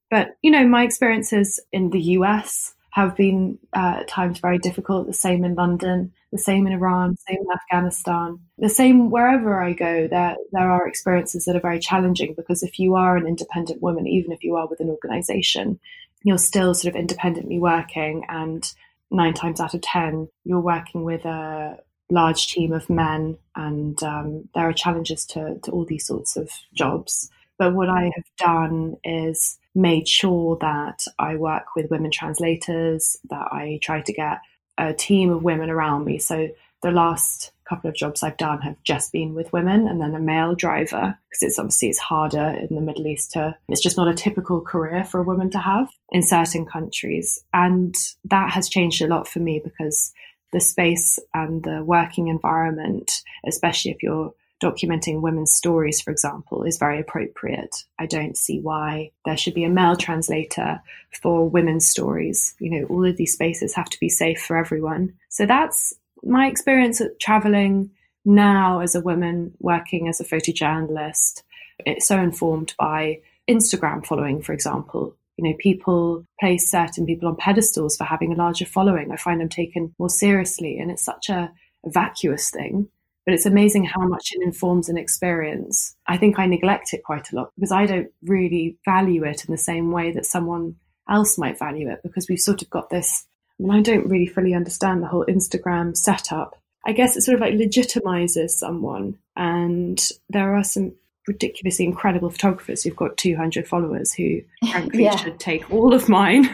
But 0.10 0.38
you 0.42 0.52
know, 0.52 0.68
my 0.68 0.84
experiences 0.84 1.60
in 1.72 1.90
the 1.90 2.02
US 2.02 2.74
have 2.98 3.16
been 3.16 3.60
uh, 3.76 3.98
at 4.00 4.08
times 4.08 4.40
very 4.40 4.58
difficult. 4.58 5.06
The 5.06 5.14
same 5.14 5.46
in 5.46 5.54
London, 5.54 6.12
the 6.32 6.40
same 6.40 6.66
in 6.66 6.74
Iran, 6.74 7.16
same 7.30 7.38
in 7.38 7.48
Afghanistan, 7.54 8.40
the 8.58 8.70
same 8.70 9.12
wherever 9.12 9.62
I 9.62 9.74
go. 9.74 10.08
There 10.08 10.36
there 10.52 10.72
are 10.72 10.88
experiences 10.88 11.46
that 11.46 11.56
are 11.56 11.62
very 11.62 11.80
challenging 11.80 12.34
because 12.36 12.64
if 12.64 12.80
you 12.80 12.96
are 12.96 13.16
an 13.16 13.28
independent 13.28 13.84
woman, 13.84 14.08
even 14.08 14.32
if 14.32 14.44
you 14.44 14.56
are 14.56 14.68
with 14.68 14.80
an 14.80 14.90
organisation, 14.90 15.80
you're 16.24 16.40
still 16.40 16.74
sort 16.74 16.96
of 16.96 17.00
independently 17.00 17.60
working, 17.60 18.26
and 18.30 18.74
nine 19.12 19.36
times 19.36 19.62
out 19.62 19.74
of 19.74 19.82
ten, 19.82 20.28
you're 20.44 20.60
working 20.60 21.04
with 21.04 21.24
a 21.26 21.78
large 22.10 22.48
team 22.48 22.74
of 22.74 22.90
men, 22.90 23.38
and 23.56 24.02
um, 24.02 24.50
there 24.56 24.68
are 24.68 24.74
challenges 24.74 25.24
to 25.28 25.60
to 25.64 25.72
all 25.72 25.86
these 25.86 26.08
sorts 26.08 26.36
of 26.36 26.50
jobs. 26.74 27.30
But 27.58 27.74
what 27.74 27.90
I 27.90 28.12
have 28.16 28.26
done 28.38 28.98
is 29.04 29.58
made 29.74 30.08
sure 30.08 30.58
that 30.62 31.06
I 31.20 31.36
work 31.36 31.76
with 31.76 31.92
women 31.92 32.12
translators, 32.12 33.18
that 33.30 33.48
I 33.52 33.80
try 33.82 34.02
to 34.02 34.14
get 34.14 34.40
a 34.78 34.94
team 34.94 35.32
of 35.32 35.44
women 35.44 35.70
around 35.70 36.06
me. 36.06 36.20
So 36.20 36.50
the 36.82 36.92
last 36.92 37.52
couple 37.68 37.90
of 37.90 37.96
jobs 37.96 38.24
I've 38.24 38.38
done 38.38 38.62
have 38.62 38.82
just 38.84 39.12
been 39.12 39.34
with 39.34 39.52
women 39.52 39.88
and 39.88 40.00
then 40.00 40.16
a 40.16 40.20
male 40.20 40.56
driver 40.56 41.18
because 41.30 41.44
it's 41.44 41.60
obviously 41.60 41.90
it's 41.90 42.00
harder 42.00 42.58
in 42.70 42.74
the 42.74 42.82
Middle 42.82 43.08
East 43.08 43.32
to 43.32 43.56
it's 43.68 43.82
just 43.82 43.98
not 43.98 44.08
a 44.08 44.14
typical 44.14 44.62
career 44.62 45.04
for 45.04 45.20
a 45.20 45.24
woman 45.24 45.50
to 45.52 45.60
have 45.60 45.90
in 46.12 46.22
certain 46.22 46.66
countries 46.66 47.44
and 47.54 47.96
that 48.26 48.52
has 48.52 48.70
changed 48.70 49.02
a 49.02 49.08
lot 49.08 49.28
for 49.28 49.40
me 49.40 49.60
because 49.62 50.14
the 50.54 50.62
space 50.62 51.20
and 51.34 51.64
the 51.64 51.84
working 51.84 52.30
environment 52.30 53.22
especially 53.46 53.92
if 53.92 54.02
you're 54.02 54.34
documenting 54.62 55.22
women's 55.22 55.54
stories, 55.54 56.02
for 56.02 56.12
example, 56.12 56.64
is 56.64 56.78
very 56.78 57.00
appropriate. 57.00 57.84
I 58.00 58.06
don't 58.06 58.38
see 58.38 58.60
why 58.60 59.12
there 59.26 59.38
should 59.38 59.54
be 59.54 59.64
a 59.64 59.70
male 59.70 59.96
translator 59.96 60.82
for 61.22 61.48
women's 61.48 61.88
stories. 61.88 62.56
You 62.60 62.72
know, 62.72 62.88
all 62.88 63.06
of 63.06 63.18
these 63.18 63.34
spaces 63.34 63.76
have 63.76 63.90
to 63.90 64.00
be 64.00 64.10
safe 64.10 64.42
for 64.42 64.58
everyone. 64.58 65.14
So 65.30 65.46
that's 65.46 65.94
my 66.24 66.48
experience 66.48 67.02
at 67.02 67.20
traveling 67.20 67.92
now 68.26 68.80
as 68.80 68.96
a 68.96 69.02
woman 69.02 69.54
working 69.60 70.08
as 70.08 70.20
a 70.20 70.26
photojournalist. 70.26 71.44
It's 71.86 72.08
so 72.08 72.20
informed 72.20 72.74
by 72.80 73.22
Instagram 73.48 74.06
following, 74.06 74.42
for 74.42 74.54
example. 74.54 75.16
You 75.38 75.50
know, 75.50 75.56
people 75.60 76.26
place 76.40 76.70
certain 76.72 77.06
people 77.06 77.30
on 77.30 77.36
pedestals 77.36 77.96
for 77.96 78.06
having 78.06 78.34
a 78.34 78.36
larger 78.36 78.66
following. 78.66 79.12
I 79.12 79.18
find 79.18 79.40
them 79.40 79.50
taken 79.50 79.94
more 80.00 80.10
seriously, 80.10 80.80
and 80.80 80.90
it's 80.90 81.06
such 81.06 81.30
a 81.30 81.52
vacuous 81.86 82.50
thing 82.50 82.90
but 83.28 83.34
it's 83.34 83.46
amazing 83.46 83.84
how 83.84 84.08
much 84.08 84.32
it 84.32 84.42
informs 84.42 84.88
an 84.88 84.98
experience. 84.98 85.98
I 86.08 86.16
think 86.16 86.40
I 86.40 86.46
neglect 86.46 86.94
it 86.94 87.04
quite 87.04 87.30
a 87.30 87.36
lot 87.36 87.52
because 87.56 87.74
I 87.74 87.86
don't 87.86 88.08
really 88.24 88.78
value 88.86 89.26
it 89.26 89.44
in 89.44 89.52
the 89.52 89.58
same 89.58 89.92
way 89.92 90.14
that 90.14 90.26
someone 90.26 90.78
else 91.10 91.38
might 91.38 91.60
value 91.60 91.92
it 91.92 92.00
because 92.04 92.30
we've 92.30 92.40
sort 92.40 92.62
of 92.62 92.70
got 92.70 92.90
this. 92.90 93.26
I, 93.60 93.64
mean, 93.64 93.72
I 93.74 93.82
don't 93.82 94.08
really 94.08 94.28
fully 94.28 94.54
understand 94.54 95.04
the 95.04 95.08
whole 95.08 95.26
Instagram 95.26 95.98
setup. 95.98 96.58
I 96.86 96.94
guess 96.94 97.18
it 97.18 97.24
sort 97.24 97.36
of 97.36 97.42
like 97.42 97.56
legitimizes 97.56 98.52
someone, 98.52 99.18
and 99.36 100.02
there 100.30 100.56
are 100.56 100.64
some 100.64 100.94
ridiculously 101.28 101.84
incredible 101.84 102.30
photographers 102.30 102.84
who've 102.84 102.96
got 102.96 103.18
200 103.18 103.68
followers 103.68 104.14
who 104.14 104.40
frankly 104.72 105.04
yeah. 105.04 105.18
should 105.18 105.38
take 105.38 105.70
all 105.70 105.94
of 105.94 106.08
mine. 106.08 106.50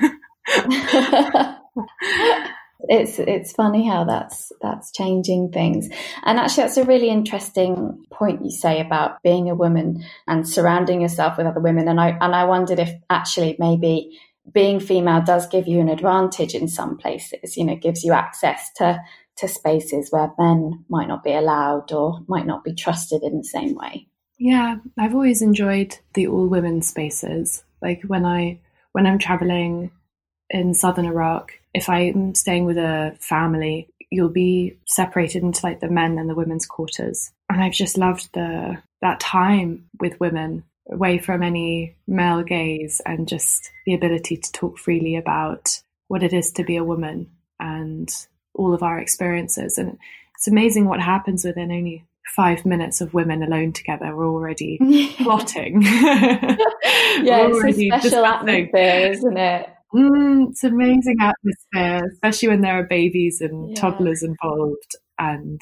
it's 2.89 3.19
it's 3.19 3.53
funny 3.53 3.87
how 3.87 4.03
that's 4.03 4.51
that's 4.61 4.91
changing 4.91 5.51
things. 5.51 5.89
And 6.23 6.39
actually 6.39 6.63
that's 6.63 6.77
a 6.77 6.83
really 6.83 7.09
interesting 7.09 8.05
point 8.11 8.43
you 8.43 8.51
say 8.51 8.81
about 8.81 9.21
being 9.23 9.49
a 9.49 9.55
woman 9.55 10.03
and 10.27 10.47
surrounding 10.47 11.01
yourself 11.01 11.37
with 11.37 11.47
other 11.47 11.61
women. 11.61 11.87
And 11.87 11.99
i 11.99 12.17
and 12.19 12.35
i 12.35 12.43
wondered 12.43 12.79
if 12.79 12.91
actually 13.09 13.55
maybe 13.59 14.19
being 14.51 14.79
female 14.79 15.21
does 15.21 15.47
give 15.47 15.67
you 15.67 15.79
an 15.79 15.87
advantage 15.87 16.53
in 16.53 16.67
some 16.67 16.97
places 16.97 17.55
you 17.55 17.63
know 17.63 17.77
gives 17.77 18.03
you 18.03 18.11
access 18.11 18.69
to 18.73 19.01
to 19.37 19.47
spaces 19.47 20.11
where 20.11 20.31
men 20.37 20.83
might 20.89 21.07
not 21.07 21.23
be 21.23 21.33
allowed 21.33 21.91
or 21.93 22.19
might 22.27 22.45
not 22.45 22.63
be 22.63 22.75
trusted 22.75 23.23
in 23.23 23.37
the 23.37 23.43
same 23.43 23.75
way. 23.75 24.07
Yeah 24.37 24.77
i've 24.97 25.13
always 25.13 25.41
enjoyed 25.41 25.97
the 26.13 26.27
all 26.27 26.47
women 26.47 26.81
spaces. 26.81 27.63
Like 27.81 28.01
when 28.07 28.25
i 28.25 28.59
when 28.91 29.05
i'm 29.05 29.19
traveling 29.19 29.91
in 30.49 30.73
southern 30.73 31.05
iraq 31.05 31.53
if 31.73 31.89
I'm 31.89 32.35
staying 32.35 32.65
with 32.65 32.77
a 32.77 33.15
family, 33.19 33.89
you'll 34.11 34.29
be 34.29 34.77
separated 34.85 35.43
into 35.43 35.65
like 35.65 35.79
the 35.79 35.89
men 35.89 36.19
and 36.19 36.29
the 36.29 36.35
women's 36.35 36.65
quarters. 36.65 37.31
And 37.49 37.61
I've 37.61 37.73
just 37.73 37.97
loved 37.97 38.29
the 38.33 38.77
that 39.01 39.19
time 39.19 39.89
with 39.99 40.19
women 40.19 40.63
away 40.89 41.17
from 41.17 41.43
any 41.43 41.95
male 42.07 42.43
gaze 42.43 43.01
and 43.05 43.27
just 43.27 43.71
the 43.85 43.93
ability 43.93 44.37
to 44.37 44.51
talk 44.51 44.77
freely 44.77 45.15
about 45.15 45.81
what 46.07 46.23
it 46.23 46.33
is 46.33 46.51
to 46.51 46.63
be 46.63 46.75
a 46.75 46.83
woman 46.83 47.31
and 47.59 48.09
all 48.53 48.73
of 48.73 48.83
our 48.83 48.99
experiences. 48.99 49.77
And 49.77 49.97
it's 50.35 50.47
amazing 50.47 50.85
what 50.85 51.01
happens 51.01 51.43
within 51.43 51.71
only 51.71 52.05
five 52.35 52.65
minutes 52.65 53.01
of 53.01 53.13
women 53.13 53.43
alone 53.43 53.73
together. 53.73 54.15
We're 54.15 54.27
already 54.27 54.77
plotting. 55.17 55.81
yeah, 55.81 56.57
We're 57.47 57.67
it's 57.67 57.79
a 57.79 57.99
special 57.99 58.25
atmosphere, 58.25 59.11
isn't 59.11 59.37
it? 59.37 59.69
Mm, 59.93 60.49
it's 60.49 60.63
amazing 60.63 61.17
atmosphere, 61.21 62.09
especially 62.11 62.49
when 62.49 62.61
there 62.61 62.79
are 62.79 62.83
babies 62.83 63.41
and 63.41 63.69
yeah. 63.69 63.75
toddlers 63.75 64.23
involved. 64.23 64.95
And 65.19 65.61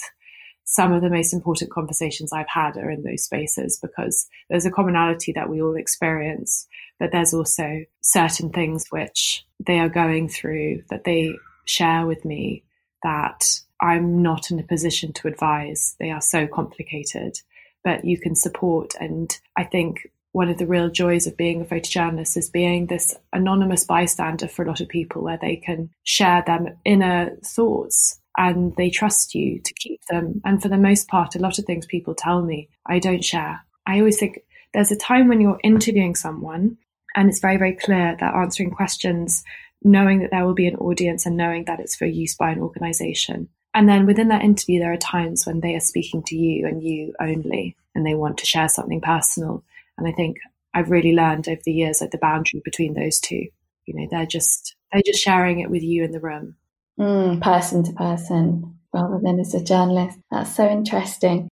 some 0.64 0.94
of 0.94 1.02
the 1.02 1.10
most 1.10 1.34
important 1.34 1.72
conversations 1.72 2.32
I've 2.32 2.48
had 2.48 2.78
are 2.78 2.90
in 2.90 3.04
those 3.04 3.24
spaces 3.24 3.78
because 3.82 4.28
there's 4.50 4.66
a 4.66 4.72
commonality 4.72 5.34
that 5.34 5.50
we 5.50 5.62
all 5.62 5.76
experience, 5.76 6.68
but 6.98 7.12
there's 7.12 7.34
also 7.34 7.84
certain 8.00 8.52
things 8.52 8.88
which 8.90 9.46
they 9.60 9.80
are 9.80 9.90
going 9.90 10.30
through 10.30 10.84
that 10.90 11.04
they 11.04 11.34
share 11.66 12.06
with 12.06 12.24
me 12.24 12.64
that 13.04 13.60
I'm 13.82 14.22
not 14.22 14.50
in 14.52 14.60
a 14.60 14.64
position 14.64 15.12
to 15.14 15.28
advise. 15.28 15.96
They 16.00 16.12
are 16.12 16.22
so 16.22 16.48
complicated, 16.48 17.40
but 17.84 18.06
you 18.06 18.18
can 18.18 18.36
support. 18.36 18.94
And 19.00 19.38
I 19.58 19.64
think 19.66 20.11
one 20.34 20.50
of 20.50 20.58
the 20.58 20.68
real 20.68 20.90
joys 20.90 21.28
of 21.28 21.36
being 21.36 21.62
a 21.62 21.66
photojournalist 21.66 22.38
is 22.38 22.50
being 22.50 22.88
this 22.88 23.16
anonymous 23.34 23.84
bystander 23.84 24.48
for 24.48 24.64
a 24.64 24.68
lot 24.68 24.82
of 24.82 24.88
people 24.88 25.22
where 25.22 25.40
they 25.42 25.58
can 25.58 25.90
share 26.04 26.44
their 26.46 26.78
inner 26.86 27.36
thoughts 27.44 28.20
and 28.38 28.74
they 28.78 28.90
trust 28.90 29.36
you 29.36 29.60
to 29.60 29.74
keep 29.74 30.00
them. 30.10 30.42
And 30.46 30.62
for 30.62 30.70
the 30.70 30.78
most 30.78 31.08
part, 31.10 31.36
a 31.36 31.40
lot 31.40 31.60
of 31.60 31.66
things 31.66 31.86
people 31.86 32.16
tell 32.16 32.42
me, 32.42 32.70
I 32.86 33.00
don't 33.00 33.26
share. 33.26 33.62
I 33.86 34.00
always 34.00 34.18
think 34.18 34.40
there's 34.74 34.92
a 34.92 34.98
time 34.98 35.28
when 35.28 35.42
you're 35.42 35.60
interviewing 35.64 36.16
someone 36.16 36.78
and 37.16 37.28
it's 37.28 37.40
very, 37.40 37.58
very 37.58 37.76
clear 37.76 38.16
that 38.20 38.36
answering 38.36 38.72
questions 38.72 39.44
knowing 39.84 40.20
that 40.20 40.32
there 40.32 40.46
will 40.46 40.54
be 40.54 40.68
an 40.68 40.76
audience 40.76 41.26
and 41.26 41.36
knowing 41.36 41.66
that 41.66 41.80
it's 41.80 41.96
for 41.96 42.06
use 42.06 42.36
by 42.36 42.52
an 42.52 42.60
organization. 42.60 43.50
And 43.74 43.88
then 43.88 44.06
within 44.06 44.28
that 44.28 44.44
interview, 44.44 44.80
there 44.80 44.94
are 44.94 44.98
times 44.98 45.46
when 45.46 45.62
they 45.62 45.76
are 45.76 45.82
speaking 45.82 46.24
to 46.24 46.36
you 46.36 46.68
and 46.68 46.84
you 46.84 47.14
only, 47.20 47.76
and 47.96 48.06
they 48.06 48.14
want 48.14 48.38
to 48.40 48.46
share 48.46 48.70
something 48.70 49.02
personal. 49.02 49.64
And 49.98 50.08
I 50.08 50.12
think 50.12 50.38
I've 50.74 50.90
really 50.90 51.14
learned 51.14 51.48
over 51.48 51.62
the 51.64 51.72
years 51.72 52.02
like 52.02 52.12
the 52.12 52.18
boundary 52.18 52.62
between 52.64 52.94
those 52.94 53.20
two. 53.20 53.48
You 53.86 53.96
know, 53.96 54.08
they're 54.10 54.26
just 54.26 54.76
they're 54.92 55.02
just 55.06 55.24
sharing 55.24 55.60
it 55.60 55.70
with 55.70 55.84
you 55.84 56.04
in 56.04 56.12
the 56.12 56.20
room, 56.20 56.56
mm, 57.00 57.42
person 57.42 57.84
to 57.84 57.94
person, 57.94 58.78
rather 58.94 59.20
than 59.22 59.40
as 59.40 59.54
a 59.54 59.64
journalist. 59.64 60.20
That's 60.30 60.56
so 60.56 60.68
interesting. 60.68 61.50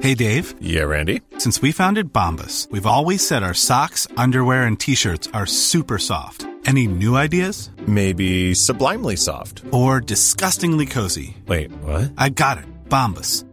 Hey, 0.00 0.14
Dave. 0.14 0.56
Yeah, 0.60 0.82
Randy. 0.82 1.20
Since 1.38 1.62
we 1.62 1.70
founded 1.70 2.12
Bombas, 2.12 2.68
we've 2.72 2.86
always 2.86 3.24
said 3.24 3.44
our 3.44 3.54
socks, 3.54 4.08
underwear, 4.16 4.64
and 4.64 4.78
T-shirts 4.78 5.28
are 5.32 5.46
super 5.46 5.96
soft. 5.96 6.44
Any 6.66 6.88
new 6.88 7.16
ideas? 7.16 7.70
Maybe 7.86 8.52
sublimely 8.54 9.14
soft 9.14 9.62
or 9.70 10.00
disgustingly 10.00 10.86
cozy. 10.86 11.36
Wait, 11.46 11.70
what? 11.82 12.12
I 12.18 12.30
got 12.30 12.58
it. 12.58 12.64
Bombas 12.88 13.44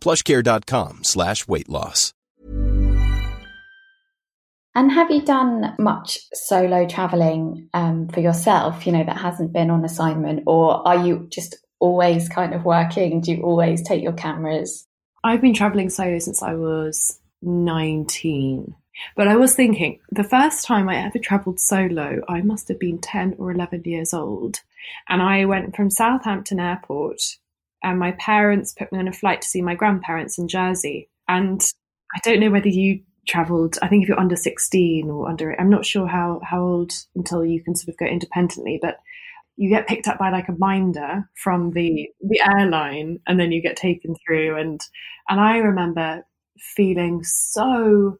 plushcare.com 0.00 1.04
slash 1.04 1.46
weight 1.48 1.68
loss. 1.68 2.12
And 4.74 4.92
have 4.92 5.10
you 5.10 5.22
done 5.22 5.74
much 5.78 6.18
solo 6.32 6.86
traveling 6.86 7.68
um, 7.74 8.06
for 8.08 8.20
yourself, 8.20 8.86
you 8.86 8.92
know, 8.92 9.02
that 9.02 9.16
hasn't 9.16 9.52
been 9.52 9.70
on 9.70 9.84
assignment? 9.84 10.44
Or 10.46 10.86
are 10.86 11.04
you 11.04 11.26
just 11.30 11.56
always 11.80 12.28
kind 12.28 12.54
of 12.54 12.64
working? 12.64 13.20
Do 13.20 13.32
you 13.32 13.42
always 13.42 13.82
take 13.82 14.02
your 14.02 14.12
cameras? 14.12 14.86
I've 15.24 15.40
been 15.40 15.54
traveling 15.54 15.90
solo 15.90 16.20
since 16.20 16.42
I 16.42 16.54
was 16.54 17.18
19. 17.42 18.72
But 19.16 19.28
I 19.28 19.36
was 19.36 19.54
thinking, 19.54 20.00
the 20.10 20.24
first 20.24 20.64
time 20.64 20.88
I 20.88 21.04
ever 21.04 21.18
traveled 21.18 21.60
solo, 21.60 22.20
I 22.28 22.42
must 22.42 22.68
have 22.68 22.78
been 22.78 22.98
10 23.00 23.34
or 23.38 23.50
11 23.50 23.82
years 23.84 24.14
old. 24.14 24.60
And 25.08 25.22
I 25.22 25.44
went 25.44 25.74
from 25.74 25.90
Southampton 25.90 26.60
Airport, 26.60 27.20
and 27.82 27.98
my 27.98 28.12
parents 28.12 28.72
put 28.72 28.92
me 28.92 28.98
on 28.98 29.08
a 29.08 29.12
flight 29.12 29.42
to 29.42 29.48
see 29.48 29.62
my 29.62 29.74
grandparents 29.74 30.38
in 30.38 30.48
Jersey. 30.48 31.08
And 31.28 31.60
I 32.14 32.20
don't 32.22 32.40
know 32.40 32.50
whether 32.50 32.68
you 32.68 33.00
traveled, 33.26 33.78
I 33.82 33.88
think 33.88 34.02
if 34.02 34.08
you're 34.08 34.20
under 34.20 34.36
16 34.36 35.10
or 35.10 35.28
under, 35.28 35.58
I'm 35.60 35.70
not 35.70 35.84
sure 35.84 36.06
how, 36.06 36.40
how 36.42 36.62
old 36.62 36.92
until 37.14 37.44
you 37.44 37.62
can 37.62 37.74
sort 37.74 37.88
of 37.90 37.98
go 37.98 38.06
independently, 38.06 38.78
but 38.80 38.98
you 39.56 39.68
get 39.68 39.88
picked 39.88 40.08
up 40.08 40.18
by 40.18 40.30
like 40.30 40.48
a 40.48 40.56
minder 40.56 41.28
from 41.34 41.72
the 41.72 42.08
the 42.20 42.40
airline 42.56 43.18
and 43.26 43.40
then 43.40 43.50
you 43.50 43.60
get 43.60 43.76
taken 43.76 44.14
through 44.24 44.56
and 44.56 44.80
and 45.28 45.40
I 45.40 45.56
remember 45.56 46.24
feeling 46.60 47.24
so 47.24 48.18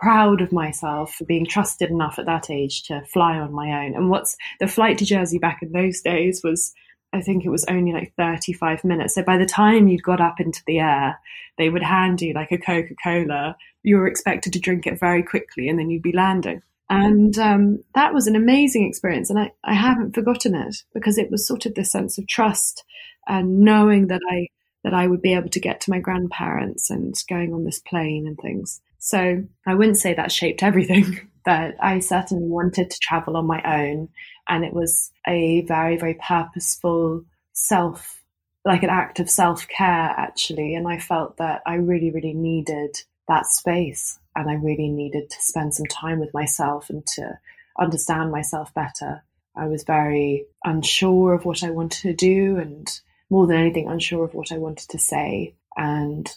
proud 0.00 0.40
of 0.40 0.52
myself 0.52 1.14
for 1.14 1.24
being 1.24 1.46
trusted 1.46 1.90
enough 1.90 2.18
at 2.18 2.26
that 2.26 2.50
age 2.50 2.84
to 2.84 3.02
fly 3.12 3.36
on 3.38 3.52
my 3.52 3.84
own. 3.84 3.94
And 3.94 4.08
what's 4.08 4.36
the 4.58 4.66
flight 4.66 4.98
to 4.98 5.04
Jersey 5.04 5.38
back 5.38 5.60
in 5.62 5.72
those 5.72 6.00
days 6.00 6.40
was, 6.42 6.72
I 7.12 7.20
think 7.20 7.44
it 7.44 7.50
was 7.50 7.64
only 7.66 7.92
like 7.92 8.14
35 8.16 8.84
minutes. 8.84 9.14
So 9.14 9.22
by 9.22 9.36
the 9.36 9.46
time 9.46 9.88
you'd 9.88 10.02
got 10.02 10.20
up 10.20 10.40
into 10.40 10.62
the 10.66 10.78
air, 10.78 11.18
they 11.58 11.68
would 11.68 11.82
hand 11.82 12.22
you 12.22 12.32
like 12.34 12.52
a 12.52 12.58
Coca 12.58 12.94
Cola. 13.02 13.56
You 13.82 13.96
were 13.96 14.06
expected 14.06 14.52
to 14.52 14.60
drink 14.60 14.86
it 14.86 15.00
very 15.00 15.22
quickly 15.22 15.68
and 15.68 15.78
then 15.78 15.90
you'd 15.90 16.02
be 16.02 16.12
landing. 16.12 16.62
And 16.88 17.36
um, 17.38 17.84
that 17.94 18.14
was 18.14 18.26
an 18.26 18.36
amazing 18.36 18.86
experience. 18.88 19.30
And 19.30 19.38
I, 19.38 19.52
I 19.64 19.74
haven't 19.74 20.14
forgotten 20.14 20.54
it 20.54 20.82
because 20.92 21.18
it 21.18 21.30
was 21.30 21.46
sort 21.46 21.66
of 21.66 21.74
this 21.74 21.92
sense 21.92 22.18
of 22.18 22.26
trust 22.26 22.84
and 23.26 23.60
knowing 23.60 24.08
that 24.08 24.20
I 24.28 24.48
that 24.82 24.94
I 24.94 25.06
would 25.06 25.20
be 25.20 25.34
able 25.34 25.50
to 25.50 25.60
get 25.60 25.82
to 25.82 25.90
my 25.90 25.98
grandparents 25.98 26.88
and 26.88 27.14
going 27.28 27.52
on 27.52 27.64
this 27.64 27.80
plane 27.80 28.26
and 28.26 28.38
things. 28.38 28.80
So 28.98 29.44
I 29.66 29.74
wouldn't 29.74 29.98
say 29.98 30.14
that 30.14 30.32
shaped 30.32 30.62
everything, 30.62 31.28
but 31.44 31.74
I 31.82 32.00
certainly 32.00 32.48
wanted 32.48 32.90
to 32.90 32.98
travel 33.00 33.36
on 33.36 33.46
my 33.46 33.62
own. 33.62 34.08
And 34.50 34.64
it 34.64 34.74
was 34.74 35.12
a 35.28 35.60
very, 35.62 35.96
very 35.96 36.14
purposeful 36.14 37.24
self, 37.52 38.20
like 38.64 38.82
an 38.82 38.90
act 38.90 39.20
of 39.20 39.30
self 39.30 39.68
care, 39.68 39.86
actually. 40.16 40.74
And 40.74 40.88
I 40.88 40.98
felt 40.98 41.36
that 41.36 41.62
I 41.64 41.76
really, 41.76 42.10
really 42.10 42.34
needed 42.34 43.00
that 43.28 43.46
space. 43.46 44.18
And 44.34 44.50
I 44.50 44.54
really 44.54 44.88
needed 44.88 45.30
to 45.30 45.40
spend 45.40 45.74
some 45.74 45.86
time 45.86 46.18
with 46.18 46.34
myself 46.34 46.90
and 46.90 47.06
to 47.14 47.38
understand 47.78 48.32
myself 48.32 48.74
better. 48.74 49.22
I 49.56 49.68
was 49.68 49.84
very 49.84 50.46
unsure 50.64 51.32
of 51.32 51.44
what 51.44 51.62
I 51.62 51.70
wanted 51.70 52.02
to 52.02 52.12
do 52.12 52.56
and 52.56 52.88
more 53.30 53.46
than 53.46 53.56
anything, 53.56 53.88
unsure 53.88 54.24
of 54.24 54.34
what 54.34 54.50
I 54.50 54.58
wanted 54.58 54.88
to 54.90 54.98
say. 54.98 55.54
And 55.76 56.28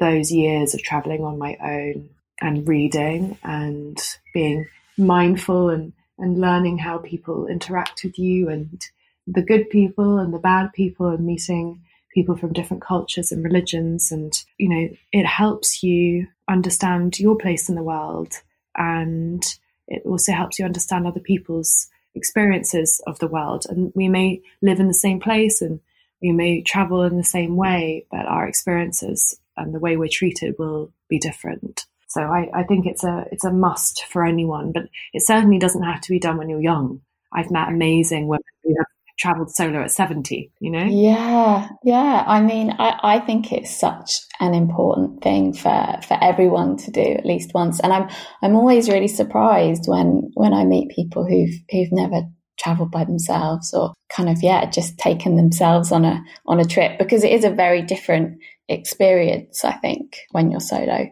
those 0.00 0.32
years 0.32 0.72
of 0.72 0.82
traveling 0.82 1.22
on 1.22 1.38
my 1.38 1.56
own 1.62 2.08
and 2.40 2.66
reading 2.66 3.36
and 3.44 4.00
being 4.32 4.66
mindful 4.96 5.68
and, 5.68 5.92
and 6.22 6.40
learning 6.40 6.78
how 6.78 6.98
people 6.98 7.46
interact 7.46 8.02
with 8.04 8.18
you 8.18 8.48
and 8.48 8.82
the 9.26 9.42
good 9.42 9.68
people 9.70 10.18
and 10.18 10.32
the 10.32 10.38
bad 10.38 10.72
people 10.72 11.08
and 11.08 11.26
meeting 11.26 11.82
people 12.14 12.36
from 12.36 12.52
different 12.52 12.82
cultures 12.82 13.32
and 13.32 13.44
religions 13.44 14.10
and 14.10 14.44
you 14.58 14.68
know 14.68 14.88
it 15.12 15.26
helps 15.26 15.82
you 15.82 16.26
understand 16.48 17.18
your 17.18 17.36
place 17.36 17.68
in 17.68 17.74
the 17.74 17.82
world 17.82 18.34
and 18.76 19.58
it 19.88 20.02
also 20.04 20.32
helps 20.32 20.58
you 20.58 20.64
understand 20.64 21.06
other 21.06 21.20
people's 21.20 21.88
experiences 22.14 23.02
of 23.06 23.18
the 23.18 23.28
world 23.28 23.64
and 23.68 23.92
we 23.94 24.08
may 24.08 24.40
live 24.60 24.80
in 24.80 24.88
the 24.88 24.94
same 24.94 25.20
place 25.20 25.60
and 25.60 25.80
we 26.20 26.32
may 26.32 26.62
travel 26.62 27.02
in 27.02 27.16
the 27.16 27.24
same 27.24 27.56
way 27.56 28.06
but 28.10 28.26
our 28.26 28.46
experiences 28.46 29.38
and 29.56 29.74
the 29.74 29.78
way 29.78 29.96
we're 29.96 30.08
treated 30.10 30.54
will 30.58 30.92
be 31.08 31.18
different. 31.18 31.86
So 32.12 32.22
I, 32.22 32.48
I 32.54 32.62
think 32.64 32.86
it's 32.86 33.04
a 33.04 33.24
it's 33.32 33.44
a 33.44 33.52
must 33.52 34.04
for 34.04 34.24
anyone, 34.24 34.72
but 34.72 34.84
it 35.12 35.22
certainly 35.22 35.58
doesn't 35.58 35.82
have 35.82 36.00
to 36.02 36.10
be 36.10 36.18
done 36.18 36.36
when 36.38 36.48
you're 36.48 36.60
young. 36.60 37.00
I've 37.32 37.50
met 37.50 37.68
amazing 37.68 38.28
women 38.28 38.42
who 38.62 38.74
have 38.78 38.86
traveled 39.18 39.54
solo 39.54 39.82
at 39.82 39.92
70, 39.92 40.50
you 40.60 40.70
know? 40.70 40.84
Yeah, 40.84 41.68
yeah. 41.84 42.24
I 42.26 42.40
mean, 42.40 42.72
I, 42.78 42.98
I 43.02 43.20
think 43.20 43.52
it's 43.52 43.74
such 43.74 44.20
an 44.40 44.52
important 44.52 45.22
thing 45.22 45.52
for, 45.52 45.98
for 46.06 46.18
everyone 46.20 46.76
to 46.78 46.90
do 46.90 47.00
at 47.00 47.24
least 47.24 47.54
once. 47.54 47.78
And 47.80 47.92
I'm, 47.92 48.08
I'm 48.42 48.56
always 48.56 48.88
really 48.88 49.08
surprised 49.08 49.84
when, 49.86 50.30
when 50.34 50.52
I 50.52 50.64
meet 50.64 50.90
people 50.90 51.24
who've, 51.24 51.54
who've 51.70 51.92
never 51.92 52.22
traveled 52.58 52.90
by 52.90 53.04
themselves 53.04 53.72
or 53.72 53.92
kind 54.10 54.28
of, 54.28 54.42
yeah, 54.42 54.68
just 54.68 54.98
taken 54.98 55.36
themselves 55.36 55.92
on 55.92 56.04
a, 56.04 56.22
on 56.46 56.58
a 56.58 56.64
trip 56.64 56.98
because 56.98 57.22
it 57.22 57.32
is 57.32 57.44
a 57.44 57.50
very 57.50 57.82
different 57.82 58.38
experience, 58.68 59.64
I 59.64 59.72
think, 59.72 60.18
when 60.30 60.50
you're 60.50 60.60
solo. 60.60 61.08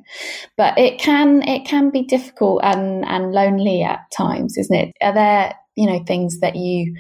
But 0.56 0.78
it 0.78 0.98
can, 0.98 1.42
it 1.42 1.66
can 1.66 1.90
be 1.90 2.02
difficult 2.02 2.60
and, 2.62 3.04
and 3.04 3.32
lonely 3.32 3.82
at 3.82 4.10
times, 4.16 4.56
isn't 4.56 4.74
it? 4.74 4.92
Are 5.00 5.14
there, 5.14 5.54
you 5.76 5.86
know, 5.86 6.02
things 6.04 6.40
that 6.40 6.56
you, 6.56 6.94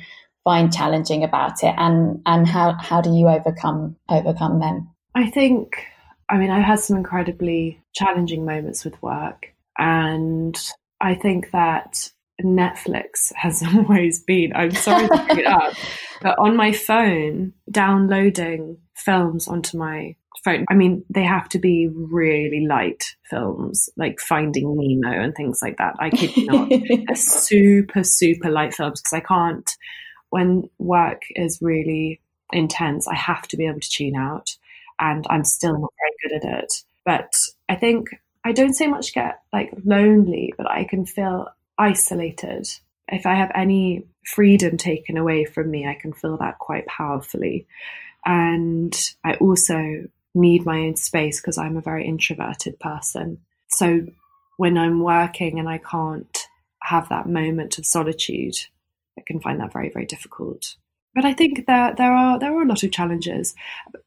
find 0.44 0.72
challenging 0.72 1.22
about 1.22 1.62
it 1.62 1.74
and 1.76 2.20
and 2.26 2.46
how 2.46 2.72
how 2.80 3.00
do 3.00 3.12
you 3.12 3.28
overcome 3.28 3.96
overcome 4.08 4.58
them 4.58 4.88
i 5.14 5.28
think 5.28 5.84
i 6.28 6.36
mean 6.36 6.50
i've 6.50 6.64
had 6.64 6.80
some 6.80 6.96
incredibly 6.96 7.80
challenging 7.92 8.44
moments 8.44 8.84
with 8.84 9.00
work 9.02 9.54
and 9.78 10.72
i 11.00 11.14
think 11.14 11.50
that 11.50 12.10
netflix 12.42 13.32
has 13.34 13.62
always 13.74 14.22
been 14.22 14.52
i'm 14.54 14.70
sorry 14.70 15.06
to 15.08 15.24
pick 15.28 15.38
it 15.38 15.46
up 15.46 15.74
but 16.22 16.38
on 16.38 16.56
my 16.56 16.72
phone 16.72 17.52
downloading 17.70 18.78
films 18.94 19.46
onto 19.46 19.76
my 19.76 20.14
phone 20.44 20.64
i 20.68 20.74
mean 20.74 21.04
they 21.10 21.22
have 21.22 21.48
to 21.48 21.58
be 21.58 21.88
really 21.88 22.66
light 22.66 23.16
films 23.28 23.88
like 23.96 24.20
finding 24.20 24.76
nemo 24.76 25.22
and 25.22 25.34
things 25.34 25.60
like 25.62 25.76
that 25.76 25.94
i 25.98 26.08
you 26.08 26.46
not 26.46 27.16
super 27.16 28.02
super 28.02 28.50
light 28.50 28.74
films 28.74 29.00
because 29.00 29.12
i 29.12 29.20
can't 29.20 29.76
when 30.30 30.70
work 30.78 31.22
is 31.34 31.58
really 31.60 32.20
intense, 32.52 33.06
I 33.06 33.14
have 33.14 33.46
to 33.48 33.56
be 33.56 33.66
able 33.66 33.80
to 33.80 33.90
tune 33.90 34.16
out, 34.16 34.56
and 34.98 35.26
I'm 35.28 35.44
still 35.44 35.78
not 35.78 35.92
very 35.98 36.40
good 36.40 36.46
at 36.46 36.64
it. 36.64 36.82
But 37.04 37.32
I 37.68 37.76
think 37.76 38.08
I 38.44 38.52
don't 38.52 38.74
so 38.74 38.88
much 38.88 39.12
get 39.12 39.40
like 39.52 39.72
lonely, 39.84 40.54
but 40.56 40.70
I 40.70 40.84
can 40.84 41.04
feel 41.04 41.48
isolated. 41.78 42.68
If 43.08 43.26
I 43.26 43.34
have 43.34 43.50
any 43.54 44.04
freedom 44.24 44.76
taken 44.76 45.16
away 45.16 45.44
from 45.44 45.70
me, 45.70 45.86
I 45.86 45.94
can 46.00 46.12
feel 46.12 46.36
that 46.38 46.58
quite 46.58 46.86
powerfully. 46.86 47.66
And 48.24 48.94
I 49.24 49.34
also 49.34 50.04
need 50.34 50.64
my 50.64 50.78
own 50.80 50.96
space 50.96 51.40
because 51.40 51.58
I'm 51.58 51.76
a 51.76 51.82
very 51.82 52.06
introverted 52.06 52.78
person. 52.78 53.38
So 53.68 54.06
when 54.56 54.76
I'm 54.76 55.02
working 55.02 55.58
and 55.58 55.68
I 55.68 55.78
can't 55.78 56.46
have 56.82 57.08
that 57.08 57.28
moment 57.28 57.78
of 57.78 57.86
solitude, 57.86 58.56
I 59.18 59.22
can 59.26 59.40
find 59.40 59.60
that 59.60 59.72
very, 59.72 59.90
very 59.90 60.06
difficult. 60.06 60.76
But 61.14 61.24
I 61.24 61.32
think 61.32 61.66
that 61.66 61.96
there 61.96 62.12
are 62.14 62.38
there 62.38 62.54
are 62.56 62.62
a 62.62 62.66
lot 62.66 62.82
of 62.82 62.92
challenges. 62.92 63.54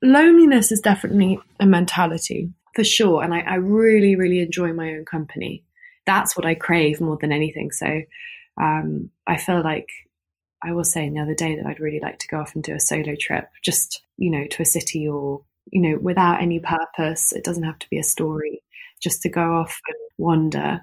Loneliness 0.01 0.71
is 0.71 0.79
definitely 0.79 1.39
a 1.59 1.65
mentality 1.65 2.53
for 2.73 2.83
sure, 2.83 3.23
and 3.23 3.33
I, 3.33 3.41
I 3.41 3.55
really, 3.55 4.15
really 4.15 4.39
enjoy 4.39 4.73
my 4.73 4.93
own 4.93 5.05
company. 5.05 5.63
That's 6.05 6.35
what 6.35 6.45
I 6.45 6.55
crave 6.55 7.01
more 7.01 7.17
than 7.17 7.31
anything. 7.31 7.71
So 7.71 8.01
um, 8.59 9.09
I 9.27 9.37
feel 9.37 9.61
like 9.61 9.89
I 10.63 10.71
was 10.71 10.91
saying 10.91 11.13
the 11.13 11.21
other 11.21 11.35
day 11.35 11.55
that 11.55 11.65
I'd 11.65 11.79
really 11.79 11.99
like 11.99 12.19
to 12.19 12.27
go 12.27 12.39
off 12.39 12.55
and 12.55 12.63
do 12.63 12.73
a 12.73 12.79
solo 12.79 13.15
trip, 13.19 13.49
just 13.61 14.01
you 14.17 14.31
know, 14.31 14.45
to 14.47 14.61
a 14.61 14.65
city 14.65 15.07
or 15.07 15.43
you 15.71 15.81
know, 15.81 15.97
without 16.01 16.41
any 16.41 16.59
purpose. 16.59 17.31
It 17.31 17.43
doesn't 17.43 17.63
have 17.63 17.79
to 17.79 17.89
be 17.89 17.99
a 17.99 18.03
story. 18.03 18.61
Just 19.01 19.21
to 19.23 19.29
go 19.29 19.55
off 19.55 19.79
and 19.87 19.97
wander 20.17 20.81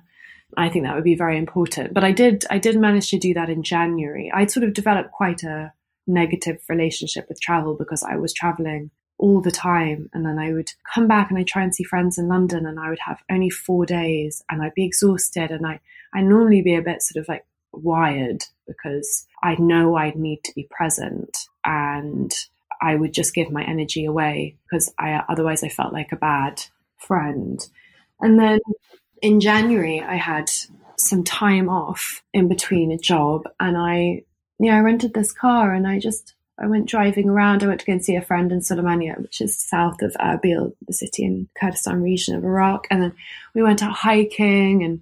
I 0.56 0.68
think 0.68 0.84
that 0.84 0.94
would 0.94 1.04
be 1.04 1.14
very 1.14 1.38
important. 1.38 1.94
But 1.94 2.04
I 2.04 2.12
did 2.12 2.44
I 2.50 2.58
did 2.58 2.76
manage 2.76 3.10
to 3.10 3.18
do 3.18 3.34
that 3.34 3.50
in 3.50 3.62
January. 3.62 4.30
I'd 4.34 4.50
sort 4.50 4.64
of 4.64 4.74
developed 4.74 5.12
quite 5.12 5.42
a 5.42 5.72
negative 6.06 6.58
relationship 6.68 7.26
with 7.28 7.40
travel 7.40 7.76
because 7.76 8.02
I 8.02 8.16
was 8.16 8.32
traveling 8.32 8.90
all 9.18 9.40
the 9.40 9.50
time 9.50 10.08
and 10.12 10.24
then 10.24 10.38
I 10.38 10.52
would 10.52 10.72
come 10.92 11.06
back 11.06 11.30
and 11.30 11.38
I'd 11.38 11.46
try 11.46 11.62
and 11.62 11.74
see 11.74 11.84
friends 11.84 12.18
in 12.18 12.26
London 12.26 12.64
and 12.66 12.80
I 12.80 12.88
would 12.88 12.98
have 13.06 13.22
only 13.30 13.50
four 13.50 13.84
days 13.84 14.42
and 14.50 14.62
I'd 14.62 14.74
be 14.74 14.84
exhausted 14.84 15.50
and 15.50 15.66
I 15.66 15.80
I 16.12 16.22
normally 16.22 16.62
be 16.62 16.74
a 16.74 16.82
bit 16.82 17.02
sort 17.02 17.22
of 17.22 17.28
like 17.28 17.44
wired 17.72 18.44
because 18.66 19.26
I 19.42 19.56
know 19.56 19.96
I'd 19.96 20.16
need 20.16 20.42
to 20.44 20.54
be 20.54 20.66
present 20.70 21.36
and 21.64 22.32
I 22.80 22.94
would 22.94 23.12
just 23.12 23.34
give 23.34 23.50
my 23.50 23.62
energy 23.64 24.04
away 24.04 24.56
because 24.64 24.92
I 24.98 25.22
otherwise 25.28 25.62
I 25.62 25.68
felt 25.68 25.92
like 25.92 26.12
a 26.12 26.16
bad 26.16 26.64
friend. 26.96 27.66
And 28.20 28.38
then 28.38 28.60
in 29.22 29.40
January, 29.40 30.00
I 30.00 30.16
had 30.16 30.50
some 30.96 31.24
time 31.24 31.68
off 31.68 32.22
in 32.32 32.48
between 32.48 32.92
a 32.92 32.98
job, 32.98 33.48
and 33.58 33.76
I, 33.76 34.24
yeah, 34.58 34.76
I 34.76 34.80
rented 34.80 35.14
this 35.14 35.32
car, 35.32 35.72
and 35.72 35.86
I 35.86 35.98
just 35.98 36.34
I 36.58 36.66
went 36.66 36.88
driving 36.88 37.28
around. 37.28 37.62
I 37.62 37.66
went 37.66 37.80
to 37.80 37.86
go 37.86 37.92
and 37.92 38.04
see 38.04 38.16
a 38.16 38.22
friend 38.22 38.52
in 38.52 38.60
Sulaymaniyah, 38.60 39.20
which 39.20 39.40
is 39.40 39.58
south 39.58 40.02
of 40.02 40.14
Erbil, 40.14 40.74
the 40.86 40.92
city 40.92 41.24
in 41.24 41.48
Kurdistan 41.58 42.02
region 42.02 42.34
of 42.36 42.44
Iraq, 42.44 42.86
and 42.90 43.02
then 43.02 43.12
we 43.54 43.62
went 43.62 43.82
out 43.82 43.92
hiking 43.92 44.84
and. 44.84 45.00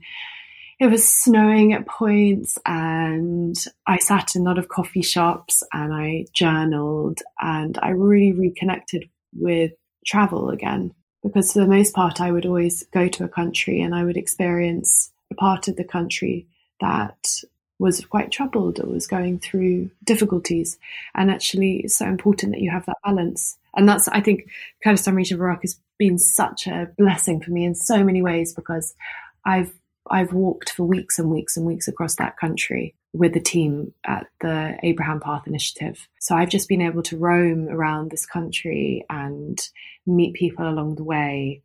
It 0.81 0.87
was 0.87 1.13
snowing 1.13 1.73
at 1.73 1.87
points, 1.87 2.57
and 2.65 3.57
I 3.87 3.99
sat 3.99 4.37
in 4.37 4.43
a 4.43 4.45
lot 4.45 4.59
of 4.59 4.69
coffee 4.69 5.03
shops 5.03 5.65
and 5.73 5.93
I 5.93 6.27
journaled, 6.33 7.21
and 7.41 7.77
I 7.83 7.91
really 7.91 8.33
reconnected 8.33 9.09
with 9.35 9.73
travel 10.07 10.51
again 10.51 10.95
because 11.23 11.53
for 11.53 11.61
the 11.61 11.67
most 11.67 11.95
part, 11.95 12.21
I 12.21 12.31
would 12.31 12.47
always 12.47 12.85
go 12.93 13.09
to 13.09 13.25
a 13.25 13.29
country 13.29 13.81
and 13.81 13.95
I 13.95 14.05
would 14.05 14.17
experience 14.17 15.11
a 15.31 15.35
part 15.35 15.69
of 15.69 15.77
the 15.77 15.85
country 15.85 16.47
that 16.81 17.43
was 17.79 18.05
quite 18.05 18.33
troubled 18.33 18.81
or 18.81 18.87
was 18.87 19.07
going 19.07 19.39
through 19.39 19.91
difficulties. 20.05 20.79
And 21.15 21.31
actually, 21.31 21.79
it's 21.79 21.97
so 21.97 22.07
important 22.07 22.53
that 22.53 22.61
you 22.61 22.71
have 22.71 22.87
that 22.87 22.97
balance. 23.05 23.57
And 23.77 23.89
that's, 23.89 24.09
I 24.09 24.21
think, 24.21 24.49
Kurdistan 24.83 25.15
region 25.15 25.37
of 25.37 25.41
Iraq 25.41 25.63
has 25.63 25.79
been 25.99 26.19
such 26.19 26.67
a 26.67 26.89
blessing 26.97 27.41
for 27.41 27.51
me 27.51 27.65
in 27.65 27.75
so 27.75 28.03
many 28.03 28.23
ways 28.23 28.53
because 28.53 28.95
I've 29.45 29.73
I've 30.11 30.33
walked 30.33 30.71
for 30.71 30.85
weeks 30.85 31.19
and 31.19 31.31
weeks 31.31 31.57
and 31.57 31.67
weeks 31.67 31.89
across 31.89 32.17
that 32.17 32.37
country 32.37 32.95
with 33.13 33.35
the 33.35 33.41
team 33.41 33.93
at 34.07 34.27
the 34.41 34.77
Abraham 34.83 35.21
Path 35.21 35.47
Initiative. 35.47 36.09
So 36.21 36.35
I've 36.35 36.51
just 36.51 36.69
been 36.69 36.83
able 36.83 37.03
to 37.05 37.17
roam 37.17 37.69
around 37.69 38.11
this 38.11 38.27
country 38.27 39.05
and 39.09 39.59
meet 40.07 40.35
people 40.35 40.69
along 40.69 40.97
the 40.97 41.05
way 41.05 41.63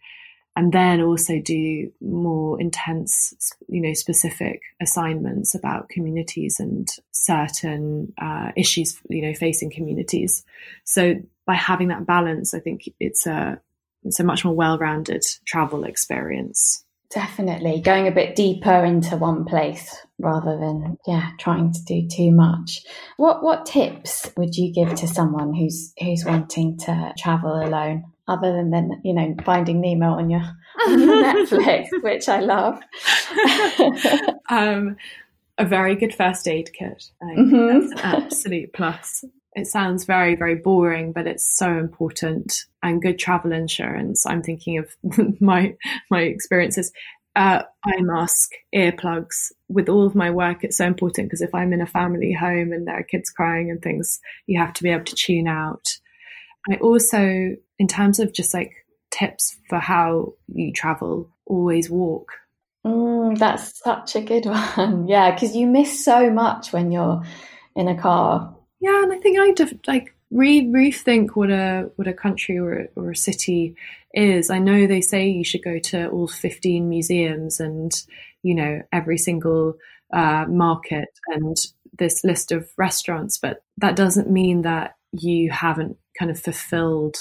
and 0.56 0.71
then 0.71 1.01
also 1.01 1.39
do 1.39 1.91
more 1.99 2.62
intense, 2.62 3.34
you 3.67 3.82
know, 3.82 3.93
specific 3.93 4.62
assignments 4.79 5.56
about 5.56 5.89
communities 5.89 6.60
and 6.60 6.88
certain 7.12 8.13
uh, 8.21 8.51
issues, 8.56 8.99
you 9.10 9.23
know, 9.23 9.34
facing 9.34 9.71
communities. 9.71 10.45
So 10.84 11.15
by 11.45 11.56
having 11.56 11.88
that 11.88 12.06
balance, 12.06 12.53
I 12.53 12.60
think 12.60 12.84
it's 12.99 13.25
a 13.25 13.60
it's 14.03 14.19
a 14.19 14.23
much 14.23 14.43
more 14.43 14.53
well-rounded 14.53 15.23
travel 15.45 15.86
experience. 15.86 16.84
Definitely 17.13 17.82
going 17.82 18.08
a 18.08 18.12
bit 18.12 18.36
deeper 18.36 18.84
into 18.84 19.17
one 19.17 19.45
place 19.45 19.95
rather 20.17 20.58
than 20.58 20.97
yeah 21.06 21.30
trying 21.39 21.71
to 21.71 21.84
do 21.84 22.08
too 22.08 22.32
much. 22.32 22.84
What 23.17 23.43
what 23.43 23.67
tips 23.67 24.32
would 24.36 24.56
you 24.56 24.73
give 24.73 24.95
to 24.95 25.08
someone 25.08 25.54
who's 25.54 25.93
who's 25.99 26.26
wanting 26.26 26.80
to 26.80 27.13
travel 27.17 27.62
alone, 27.62 28.06
other 28.28 28.52
than 28.52 28.71
then 28.71 28.99
you 29.04 29.13
know 29.13 29.36
finding 29.45 29.80
Nemo 29.80 30.13
on 30.13 30.32
your, 30.32 30.41
on 30.88 30.99
your 30.99 31.23
Netflix, 31.23 31.88
which 32.02 32.28
I 32.28 32.39
love. 32.39 32.80
um, 34.49 34.95
a 35.60 35.65
very 35.65 35.95
good 35.95 36.15
first 36.15 36.47
aid 36.47 36.71
kit. 36.73 37.12
Mm-hmm. 37.21 37.80
That's 37.80 37.91
an 37.91 37.99
absolute 37.99 38.73
plus. 38.73 39.23
It 39.55 39.67
sounds 39.67 40.05
very, 40.05 40.35
very 40.35 40.55
boring, 40.55 41.11
but 41.11 41.27
it's 41.27 41.57
so 41.57 41.77
important. 41.77 42.65
And 42.81 43.01
good 43.01 43.19
travel 43.19 43.51
insurance. 43.51 44.25
I'm 44.25 44.41
thinking 44.41 44.77
of 44.77 44.89
my 45.41 45.75
my 46.09 46.21
experiences. 46.21 46.91
Uh, 47.35 47.63
eye 47.83 48.01
mask, 48.01 48.51
earplugs. 48.75 49.51
With 49.67 49.89
all 49.89 50.05
of 50.05 50.13
my 50.13 50.29
work, 50.29 50.63
it's 50.63 50.77
so 50.77 50.85
important 50.85 51.27
because 51.27 51.41
if 51.41 51.55
I'm 51.55 51.73
in 51.73 51.81
a 51.81 51.87
family 51.87 52.31
home 52.31 52.71
and 52.71 52.87
there 52.87 52.99
are 52.99 53.03
kids 53.03 53.31
crying 53.31 53.71
and 53.71 53.81
things, 53.81 54.19
you 54.45 54.59
have 54.59 54.73
to 54.73 54.83
be 54.83 54.89
able 54.89 55.05
to 55.05 55.15
tune 55.15 55.47
out. 55.47 55.97
I 56.69 56.75
also, 56.75 57.55
in 57.79 57.87
terms 57.87 58.19
of 58.19 58.33
just 58.33 58.53
like 58.53 58.73
tips 59.09 59.57
for 59.67 59.79
how 59.79 60.33
you 60.47 60.71
travel, 60.71 61.29
always 61.45 61.89
walk. 61.89 62.33
Mm, 62.85 63.37
that's 63.37 63.79
such 63.79 64.15
a 64.15 64.21
good 64.21 64.45
one. 64.75 65.07
Yeah, 65.07 65.31
because 65.31 65.55
you 65.55 65.67
miss 65.67 66.03
so 66.03 66.29
much 66.29 66.73
when 66.73 66.91
you're 66.91 67.23
in 67.75 67.87
a 67.87 67.99
car 67.99 68.55
yeah, 68.84 69.02
and 69.02 69.13
I 69.13 69.17
think 69.17 69.39
I 69.39 69.54
def- 69.54 69.88
like 69.88 70.13
re- 70.30 70.65
rethink 70.65 71.30
what 71.36 71.50
a 71.50 71.89
what 71.96 72.06
a 72.06 72.13
country 72.13 72.58
or 72.58 72.74
a, 72.74 72.88
or 72.98 73.12
a 73.12 73.15
city 73.15 73.78
is. 74.13 74.50
I 74.50 74.60
know 74.60 74.86
they 74.86 75.00
say 75.00 75.30
you 75.30 75.46
should 75.46 75.63
go 75.63 75.80
to 75.80 76.10
all 76.10 76.28
15 76.28 76.89
museums 76.89 77.62
and 77.62 77.93
you 78.43 78.54
know 78.54 78.82
every 78.91 79.17
single 79.17 79.76
uh, 80.13 80.46
market 80.50 81.08
and 81.28 81.56
this 81.98 82.26
list 82.26 82.52
of 82.52 82.69
restaurants, 82.78 83.38
but 83.38 83.63
that 83.78 83.96
doesn't 83.96 84.30
mean 84.30 84.63
that 84.63 84.96
you 85.13 85.50
haven't 85.50 85.96
kind 86.19 86.30
of 86.30 86.38
fulfilled. 86.38 87.15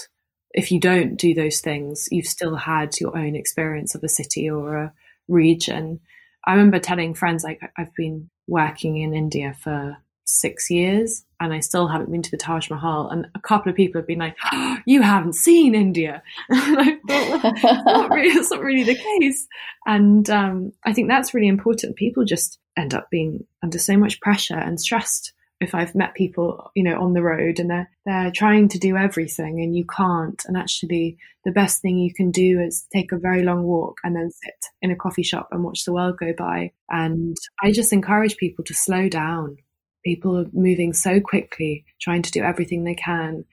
If 0.50 0.72
you 0.72 0.80
don't 0.80 1.14
do 1.14 1.32
those 1.32 1.60
things, 1.60 2.08
you've 2.10 2.26
still 2.26 2.56
had 2.56 2.98
your 2.98 3.16
own 3.16 3.36
experience 3.36 3.94
of 3.94 4.02
a 4.02 4.08
city 4.08 4.50
or 4.50 4.76
a 4.76 4.92
region. 5.28 6.00
I 6.44 6.54
remember 6.54 6.80
telling 6.80 7.14
friends 7.14 7.44
like 7.44 7.60
I've 7.78 7.94
been 7.94 8.30
working 8.48 8.96
in 8.96 9.14
India 9.14 9.54
for 9.62 9.96
six 10.24 10.70
years 10.70 11.24
and 11.42 11.52
I 11.52 11.58
still 11.58 11.88
haven't 11.88 12.10
been 12.10 12.22
to 12.22 12.30
the 12.30 12.36
Taj 12.36 12.70
Mahal. 12.70 13.08
And 13.10 13.26
a 13.34 13.40
couple 13.40 13.68
of 13.68 13.76
people 13.76 14.00
have 14.00 14.06
been 14.06 14.20
like, 14.20 14.36
oh, 14.52 14.78
"You 14.86 15.02
haven't 15.02 15.34
seen 15.34 15.74
India," 15.74 16.22
and 16.48 16.78
I 16.78 16.98
thought, 17.08 17.62
well, 17.64 17.84
not 17.84 18.10
really, 18.14 18.28
it's 18.28 18.50
not 18.50 18.60
really 18.60 18.84
the 18.84 18.94
case. 18.94 19.48
And 19.84 20.28
um, 20.30 20.72
I 20.84 20.92
think 20.92 21.08
that's 21.08 21.34
really 21.34 21.48
important. 21.48 21.96
People 21.96 22.24
just 22.24 22.58
end 22.76 22.94
up 22.94 23.10
being 23.10 23.44
under 23.62 23.78
so 23.78 23.96
much 23.96 24.20
pressure 24.20 24.56
and 24.56 24.80
stressed. 24.80 25.32
If 25.60 25.76
I've 25.76 25.94
met 25.94 26.14
people, 26.14 26.72
you 26.74 26.82
know, 26.82 27.00
on 27.00 27.12
the 27.12 27.22
road 27.22 27.60
and 27.60 27.70
they're 27.70 27.90
they're 28.04 28.32
trying 28.32 28.68
to 28.68 28.78
do 28.78 28.96
everything 28.96 29.60
and 29.60 29.76
you 29.76 29.84
can't, 29.84 30.42
and 30.46 30.56
actually 30.56 31.18
the 31.44 31.52
best 31.52 31.82
thing 31.82 31.98
you 31.98 32.14
can 32.14 32.30
do 32.30 32.60
is 32.60 32.86
take 32.92 33.10
a 33.10 33.18
very 33.18 33.42
long 33.42 33.64
walk 33.64 33.98
and 34.04 34.14
then 34.14 34.30
sit 34.30 34.66
in 34.80 34.92
a 34.92 34.96
coffee 34.96 35.24
shop 35.24 35.48
and 35.50 35.64
watch 35.64 35.84
the 35.84 35.92
world 35.92 36.18
go 36.18 36.32
by. 36.36 36.70
And 36.88 37.36
I 37.60 37.72
just 37.72 37.92
encourage 37.92 38.36
people 38.36 38.64
to 38.64 38.74
slow 38.74 39.08
down 39.08 39.56
People 40.04 40.38
are 40.38 40.46
moving 40.52 40.92
so 40.92 41.20
quickly, 41.20 41.84
trying 42.00 42.22
to 42.22 42.30
do 42.30 42.42
everything 42.42 42.84
they 42.84 42.94
can. 42.94 43.44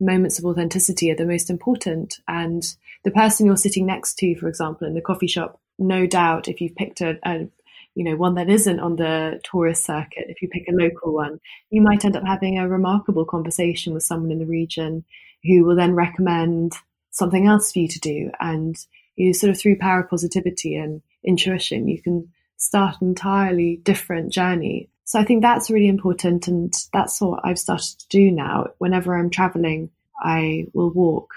Moments 0.00 0.38
of 0.38 0.44
authenticity 0.44 1.10
are 1.10 1.16
the 1.16 1.26
most 1.26 1.50
important. 1.50 2.20
And 2.28 2.62
the 3.04 3.10
person 3.10 3.46
you're 3.46 3.56
sitting 3.56 3.86
next 3.86 4.14
to, 4.18 4.34
for 4.36 4.48
example, 4.48 4.86
in 4.86 4.94
the 4.94 5.00
coffee 5.00 5.26
shop, 5.26 5.60
no 5.78 6.06
doubt, 6.06 6.48
if 6.48 6.60
you've 6.60 6.76
picked 6.76 7.00
a, 7.00 7.18
a 7.24 7.48
you 7.94 8.04
know, 8.04 8.14
one 8.14 8.34
that 8.36 8.48
isn't 8.48 8.78
on 8.78 8.96
the 8.96 9.40
tourist 9.42 9.84
circuit, 9.84 10.26
if 10.28 10.40
you 10.40 10.48
pick 10.48 10.68
a 10.68 10.72
local 10.72 11.12
one, 11.12 11.40
you 11.70 11.82
might 11.82 12.04
end 12.04 12.16
up 12.16 12.24
having 12.24 12.58
a 12.58 12.68
remarkable 12.68 13.24
conversation 13.24 13.92
with 13.92 14.04
someone 14.04 14.30
in 14.30 14.38
the 14.38 14.46
region 14.46 15.04
who 15.42 15.64
will 15.64 15.74
then 15.74 15.94
recommend 15.94 16.74
something 17.10 17.46
else 17.46 17.72
for 17.72 17.80
you 17.80 17.88
to 17.88 17.98
do. 17.98 18.30
And 18.38 18.76
you 19.16 19.34
sort 19.34 19.50
of 19.50 19.58
through 19.58 19.78
power 19.78 20.04
positivity 20.04 20.76
and 20.76 21.02
intuition, 21.24 21.88
you 21.88 22.00
can 22.00 22.28
start 22.56 23.00
an 23.00 23.08
entirely 23.08 23.76
different 23.76 24.32
journey 24.32 24.88
so 25.08 25.18
I 25.18 25.24
think 25.24 25.40
that's 25.40 25.70
really 25.70 25.88
important. 25.88 26.48
And 26.48 26.70
that's 26.92 27.18
what 27.18 27.40
I've 27.42 27.58
started 27.58 27.98
to 27.98 28.08
do 28.10 28.30
now. 28.30 28.66
Whenever 28.76 29.16
I'm 29.16 29.30
traveling, 29.30 29.88
I 30.22 30.66
will 30.74 30.90
walk. 30.90 31.30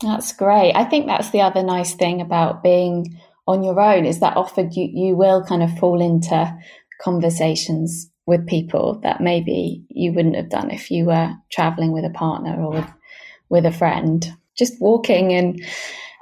That's 0.00 0.32
great. 0.32 0.72
I 0.74 0.84
think 0.84 1.06
that's 1.06 1.30
the 1.30 1.42
other 1.42 1.62
nice 1.62 1.94
thing 1.94 2.20
about 2.20 2.64
being 2.64 3.16
on 3.46 3.62
your 3.62 3.78
own 3.80 4.06
is 4.06 4.18
that 4.18 4.36
often 4.36 4.72
you, 4.72 4.88
you 4.92 5.14
will 5.14 5.44
kind 5.44 5.62
of 5.62 5.78
fall 5.78 6.02
into 6.02 6.52
conversations 7.00 8.10
with 8.26 8.48
people 8.48 8.98
that 9.04 9.20
maybe 9.20 9.84
you 9.88 10.12
wouldn't 10.12 10.34
have 10.34 10.50
done 10.50 10.72
if 10.72 10.90
you 10.90 11.04
were 11.04 11.32
traveling 11.48 11.92
with 11.92 12.04
a 12.04 12.10
partner 12.10 12.60
or 12.60 12.72
with, 12.72 12.90
with 13.48 13.66
a 13.66 13.72
friend. 13.72 14.36
Just 14.58 14.80
walking 14.80 15.32
and 15.32 15.64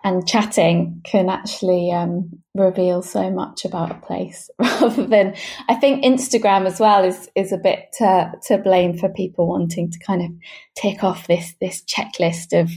and 0.02 0.26
chatting 0.26 1.02
can 1.04 1.28
actually 1.28 1.90
um, 1.92 2.42
reveal 2.54 3.02
so 3.02 3.30
much 3.30 3.64
about 3.64 3.90
a 3.90 3.94
place 4.06 4.50
rather 4.58 5.06
than 5.06 5.34
I 5.68 5.74
think 5.74 6.04
Instagram 6.04 6.66
as 6.66 6.80
well 6.80 7.04
is 7.04 7.28
is 7.34 7.52
a 7.52 7.58
bit 7.58 7.88
to, 7.98 8.32
to 8.46 8.58
blame 8.58 8.98
for 8.98 9.08
people 9.08 9.48
wanting 9.48 9.90
to 9.90 9.98
kind 9.98 10.22
of 10.22 10.30
tick 10.76 11.04
off 11.04 11.26
this 11.26 11.54
this 11.60 11.82
checklist 11.84 12.58
of 12.58 12.70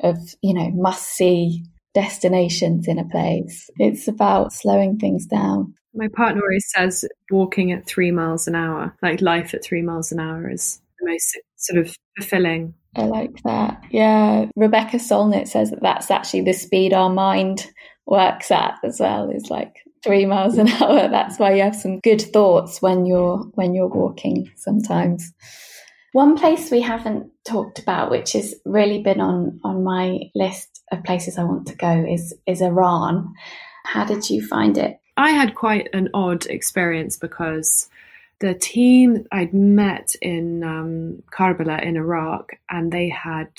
of 0.00 0.16
you 0.42 0.54
know 0.54 0.70
must 0.70 1.06
see 1.08 1.64
destinations 1.94 2.86
in 2.86 2.98
a 2.98 3.08
place. 3.08 3.70
It's 3.78 4.08
about 4.08 4.52
slowing 4.52 4.98
things 4.98 5.26
down. 5.26 5.74
My 5.94 6.08
partner 6.08 6.42
always 6.42 6.66
says 6.68 7.04
walking 7.30 7.72
at 7.72 7.86
three 7.86 8.12
miles 8.12 8.46
an 8.46 8.54
hour, 8.54 8.94
like 9.02 9.20
life 9.20 9.52
at 9.54 9.64
three 9.64 9.82
miles 9.82 10.12
an 10.12 10.20
hour, 10.20 10.48
is 10.48 10.80
the 11.00 11.10
most 11.10 11.38
sort 11.56 11.84
of 11.84 11.96
fulfilling 12.16 12.74
I 12.96 13.04
like 13.04 13.42
that. 13.44 13.82
Yeah. 13.90 14.46
Rebecca 14.56 14.96
Solnit 14.96 15.48
says 15.48 15.70
that 15.70 15.82
that's 15.82 16.10
actually 16.10 16.42
the 16.42 16.52
speed 16.52 16.92
our 16.92 17.10
mind 17.10 17.66
works 18.06 18.50
at 18.50 18.78
as 18.82 18.98
well 18.98 19.30
is 19.30 19.50
like 19.50 19.74
three 20.02 20.26
miles 20.26 20.58
an 20.58 20.68
hour. 20.82 21.08
That's 21.08 21.38
why 21.38 21.54
you 21.54 21.62
have 21.62 21.76
some 21.76 22.00
good 22.00 22.20
thoughts 22.20 22.80
when 22.80 23.06
you're 23.06 23.38
when 23.54 23.74
you're 23.74 23.88
walking 23.88 24.50
sometimes. 24.56 25.32
One 26.12 26.36
place 26.36 26.70
we 26.70 26.80
haven't 26.80 27.30
talked 27.46 27.78
about, 27.78 28.10
which 28.10 28.32
has 28.32 28.54
really 28.64 29.02
been 29.02 29.20
on 29.20 29.60
on 29.62 29.84
my 29.84 30.18
list 30.34 30.82
of 30.90 31.04
places 31.04 31.38
I 31.38 31.44
want 31.44 31.66
to 31.68 31.76
go, 31.76 32.04
is 32.08 32.34
is 32.46 32.62
Iran. 32.62 33.34
How 33.84 34.04
did 34.04 34.28
you 34.28 34.46
find 34.46 34.76
it? 34.76 34.98
I 35.16 35.30
had 35.30 35.54
quite 35.54 35.88
an 35.92 36.08
odd 36.14 36.46
experience 36.46 37.16
because 37.16 37.88
the 38.40 38.54
team 38.54 39.26
I'd 39.32 39.52
met 39.52 40.14
in 40.22 40.62
um, 40.62 41.22
Karbala 41.32 41.82
in 41.82 41.96
Iraq, 41.96 42.52
and 42.70 42.92
they 42.92 43.08
had 43.08 43.50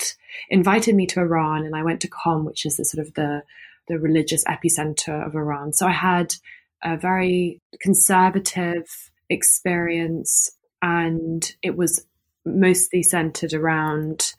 invited 0.48 0.94
me 0.94 1.06
to 1.08 1.20
Iran, 1.20 1.64
and 1.64 1.76
I 1.76 1.82
went 1.82 2.00
to 2.02 2.08
Qom, 2.08 2.44
which 2.44 2.64
is 2.64 2.76
the 2.76 2.84
sort 2.84 3.06
of 3.06 3.14
the 3.14 3.42
the 3.88 3.98
religious 3.98 4.44
epicenter 4.44 5.26
of 5.26 5.34
Iran. 5.34 5.72
So 5.72 5.86
I 5.86 5.92
had 5.92 6.34
a 6.82 6.96
very 6.96 7.60
conservative 7.80 9.10
experience, 9.28 10.50
and 10.80 11.52
it 11.62 11.76
was 11.76 12.06
mostly 12.46 13.02
centered 13.02 13.52
around 13.52 14.32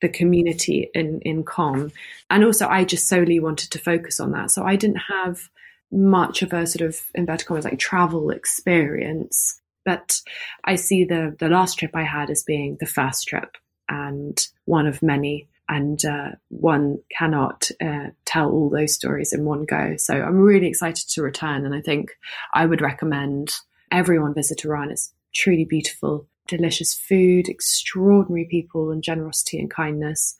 the 0.00 0.08
community 0.08 0.90
in 0.94 1.20
in 1.22 1.42
Qom, 1.42 1.92
and 2.30 2.44
also 2.44 2.68
I 2.68 2.84
just 2.84 3.08
solely 3.08 3.40
wanted 3.40 3.72
to 3.72 3.80
focus 3.80 4.20
on 4.20 4.30
that. 4.30 4.52
So 4.52 4.62
I 4.64 4.76
didn't 4.76 5.02
have 5.08 5.48
much 5.90 6.42
of 6.42 6.52
a 6.52 6.66
sort 6.66 6.86
of 6.86 7.00
inverted 7.14 7.46
commas 7.46 7.64
like 7.64 7.78
travel 7.78 8.30
experience 8.30 9.58
but 9.88 10.20
I 10.64 10.74
see 10.74 11.04
the 11.04 11.34
the 11.38 11.48
last 11.48 11.78
trip 11.78 11.92
I 11.94 12.02
had 12.02 12.28
as 12.28 12.42
being 12.42 12.76
the 12.78 12.92
first 12.98 13.26
trip 13.26 13.56
and 13.88 14.36
one 14.66 14.86
of 14.86 15.02
many. 15.02 15.48
And 15.70 16.02
uh, 16.04 16.30
one 16.48 16.98
cannot 17.10 17.70
uh, 17.80 18.08
tell 18.26 18.50
all 18.50 18.68
those 18.70 18.94
stories 18.94 19.32
in 19.32 19.46
one 19.46 19.64
go. 19.64 19.96
So 19.96 20.14
I'm 20.14 20.38
really 20.38 20.66
excited 20.66 21.08
to 21.10 21.22
return. 21.22 21.64
And 21.64 21.74
I 21.74 21.80
think 21.80 22.10
I 22.54 22.66
would 22.66 22.82
recommend 22.82 23.54
everyone 23.90 24.34
visit 24.34 24.64
Iran. 24.64 24.90
It's 24.90 25.12
truly 25.34 25.64
beautiful, 25.64 26.26
delicious 26.46 26.94
food, 26.94 27.48
extraordinary 27.48 28.46
people, 28.50 28.90
and 28.90 29.02
generosity 29.02 29.58
and 29.58 29.70
kindness. 29.70 30.36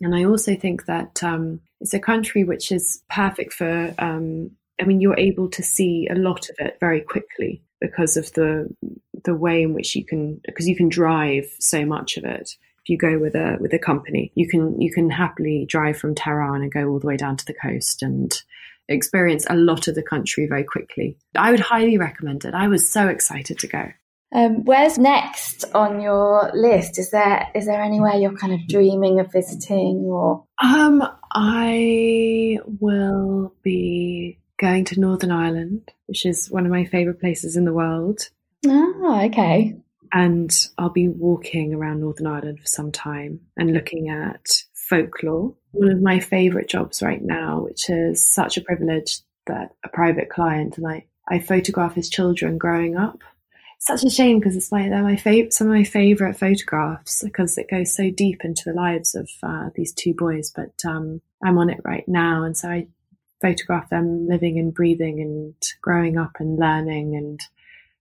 And 0.00 0.14
I 0.14 0.24
also 0.24 0.54
think 0.56 0.86
that 0.86 1.22
um, 1.22 1.60
it's 1.80 1.94
a 1.94 2.00
country 2.00 2.44
which 2.44 2.70
is 2.70 3.02
perfect 3.10 3.52
for, 3.52 3.94
um, 3.98 4.52
I 4.80 4.84
mean, 4.84 5.00
you're 5.00 5.18
able 5.18 5.48
to 5.50 5.62
see 5.62 6.08
a 6.08 6.14
lot 6.14 6.48
of 6.50 6.56
it 6.60 6.78
very 6.80 7.00
quickly 7.00 7.62
because 7.80 8.16
of 8.16 8.32
the 8.32 8.68
the 9.24 9.34
way 9.34 9.62
in 9.62 9.74
which 9.74 9.94
you 9.94 10.04
can 10.04 10.40
because 10.44 10.68
you 10.68 10.76
can 10.76 10.88
drive 10.88 11.46
so 11.58 11.84
much 11.84 12.16
of 12.16 12.24
it 12.24 12.56
if 12.82 12.88
you 12.88 12.96
go 12.96 13.18
with 13.18 13.34
a 13.34 13.56
with 13.60 13.72
a 13.72 13.78
company 13.78 14.32
you 14.34 14.48
can 14.48 14.80
you 14.80 14.92
can 14.92 15.10
happily 15.10 15.64
drive 15.66 15.96
from 15.96 16.14
Tehran 16.14 16.62
and 16.62 16.72
go 16.72 16.88
all 16.88 16.98
the 16.98 17.06
way 17.06 17.16
down 17.16 17.36
to 17.36 17.46
the 17.46 17.54
coast 17.54 18.02
and 18.02 18.42
experience 18.88 19.46
a 19.50 19.56
lot 19.56 19.88
of 19.88 19.94
the 19.94 20.02
country 20.02 20.46
very 20.46 20.64
quickly 20.64 21.16
I 21.36 21.50
would 21.50 21.60
highly 21.60 21.98
recommend 21.98 22.44
it 22.44 22.54
I 22.54 22.68
was 22.68 22.90
so 22.90 23.08
excited 23.08 23.58
to 23.58 23.66
go 23.66 23.88
um, 24.30 24.64
where's 24.64 24.98
next 24.98 25.64
on 25.74 26.02
your 26.02 26.50
list? 26.52 26.98
Is 26.98 27.10
there 27.10 27.48
is 27.54 27.64
there 27.64 27.82
anywhere 27.82 28.14
you're 28.14 28.36
kind 28.36 28.52
of 28.52 28.68
dreaming 28.68 29.20
of 29.20 29.32
visiting 29.32 30.04
or? 30.04 30.44
Um, 30.62 31.02
I 31.32 32.58
will 32.78 33.54
be 33.62 34.38
going 34.58 34.84
to 34.86 35.00
Northern 35.00 35.30
Ireland, 35.30 35.90
which 36.06 36.26
is 36.26 36.50
one 36.50 36.66
of 36.66 36.72
my 36.72 36.84
favourite 36.84 37.20
places 37.20 37.56
in 37.56 37.64
the 37.64 37.72
world. 37.72 38.28
Oh, 38.66 39.20
okay. 39.26 39.76
And 40.12 40.50
I'll 40.76 40.90
be 40.90 41.08
walking 41.08 41.74
around 41.74 42.00
Northern 42.00 42.26
Ireland 42.26 42.60
for 42.60 42.66
some 42.66 42.92
time 42.92 43.40
and 43.56 43.72
looking 43.72 44.08
at 44.08 44.64
folklore. 44.74 45.54
One 45.72 45.90
of 45.90 46.02
my 46.02 46.18
favourite 46.18 46.68
jobs 46.68 47.02
right 47.02 47.22
now, 47.22 47.60
which 47.60 47.88
is 47.90 48.26
such 48.26 48.56
a 48.56 48.62
privilege 48.62 49.18
that 49.46 49.74
a 49.84 49.88
private 49.88 50.30
client 50.30 50.78
and 50.78 50.86
I, 50.86 51.06
I 51.28 51.38
photograph 51.40 51.94
his 51.94 52.08
children 52.08 52.58
growing 52.58 52.96
up. 52.96 53.20
It's 53.76 53.86
such 53.86 54.04
a 54.04 54.10
shame 54.10 54.40
because 54.40 54.56
it's 54.56 54.72
like 54.72 54.90
they're 54.90 55.02
my 55.02 55.16
favorite, 55.16 55.52
some 55.52 55.68
of 55.68 55.74
my 55.74 55.84
favourite 55.84 56.36
photographs 56.36 57.22
because 57.22 57.56
it 57.58 57.70
goes 57.70 57.94
so 57.94 58.10
deep 58.10 58.44
into 58.44 58.62
the 58.64 58.72
lives 58.72 59.14
of 59.14 59.30
uh, 59.42 59.70
these 59.74 59.92
two 59.92 60.14
boys. 60.14 60.52
But 60.54 60.72
um, 60.84 61.20
I'm 61.44 61.58
on 61.58 61.70
it 61.70 61.80
right 61.84 62.06
now, 62.08 62.42
and 62.42 62.56
so 62.56 62.68
I 62.68 62.88
photograph 63.40 63.90
them 63.90 64.26
living 64.28 64.58
and 64.58 64.74
breathing 64.74 65.20
and 65.20 65.54
growing 65.80 66.18
up 66.18 66.32
and 66.38 66.58
learning 66.58 67.16
and 67.16 67.40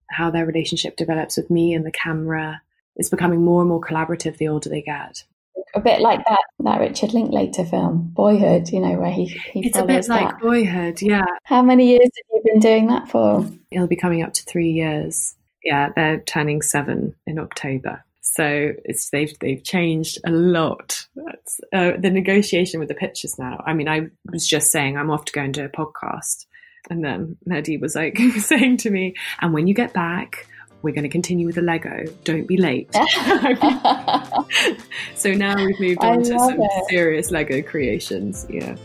how 0.10 0.32
their 0.32 0.46
relationship 0.46 0.96
develops 0.96 1.38
with 1.38 1.50
me 1.50 1.74
and 1.74 1.86
the 1.86 1.92
camera 1.92 2.62
is 2.96 3.10
becoming 3.10 3.44
more 3.44 3.62
and 3.62 3.70
more 3.70 3.82
collaborative 3.82 4.38
the 4.38 4.48
older 4.48 4.70
they 4.70 4.82
get. 4.82 5.24
A 5.76 5.80
bit 5.80 6.02
like 6.02 6.24
that 6.28 6.40
that 6.60 6.80
Richard 6.80 7.14
Linklater 7.14 7.66
film, 7.66 8.12
Boyhood, 8.14 8.70
you 8.70 8.80
know, 8.80 8.98
where 9.00 9.12
he, 9.12 9.26
he 9.26 9.68
It's 9.68 9.78
a 9.78 9.86
bit 9.86 10.08
that. 10.08 10.10
like 10.10 10.40
Boyhood, 10.40 11.02
yeah. 11.02 11.26
How 11.44 11.62
many 11.62 11.90
years 11.90 12.04
have 12.04 12.26
you 12.34 12.42
been 12.52 12.60
doing 12.60 12.88
that 12.88 13.10
for? 13.10 13.46
It'll 13.70 13.88
be 13.88 13.96
coming 13.96 14.24
up 14.24 14.34
to 14.34 14.44
three 14.44 14.72
years. 14.72 15.36
Yeah, 15.64 15.90
they're 15.96 16.20
turning 16.22 16.62
seven 16.62 17.16
in 17.26 17.38
October. 17.38 18.04
So 18.34 18.74
it's 18.86 19.10
they've 19.10 19.34
they've 19.40 19.64
changed 19.64 20.20
a 20.26 20.32
lot. 20.32 21.06
Uh, 21.74 21.94
the 21.98 22.10
negotiation 22.10 22.80
with 22.80 22.90
the 22.90 22.96
pictures 22.96 23.38
now. 23.40 23.64
I 23.66 23.74
mean, 23.74 23.88
I 23.88 24.08
was 24.32 24.48
just 24.48 24.72
saying 24.72 24.98
I'm 24.98 25.10
off 25.10 25.26
to 25.26 25.32
go 25.32 25.42
and 25.42 25.54
do 25.54 25.66
a 25.66 25.70
podcast, 25.70 26.46
and 26.90 27.04
then 27.04 27.38
Mehdi 27.48 27.80
was 27.80 27.96
like 27.96 28.18
saying 28.40 28.78
to 28.78 28.90
me, 28.90 29.16
"And 29.40 29.54
when 29.54 29.68
you 29.68 29.74
get 29.74 29.94
back, 29.94 30.48
we're 30.82 30.94
going 30.94 31.04
to 31.04 31.10
continue 31.10 31.46
with 31.46 31.56
the 31.56 31.62
Lego. 31.62 32.06
Don't 32.24 32.48
be 32.48 32.58
late." 32.58 32.92
so 35.16 35.34
now 35.34 35.64
we've 35.64 35.80
moved 35.80 36.04
on 36.04 36.24
to 36.24 36.40
some 36.40 36.62
it. 36.62 36.86
serious 36.90 37.32
Lego 37.32 37.62
creations. 37.62 38.46
Yeah. 38.50 38.76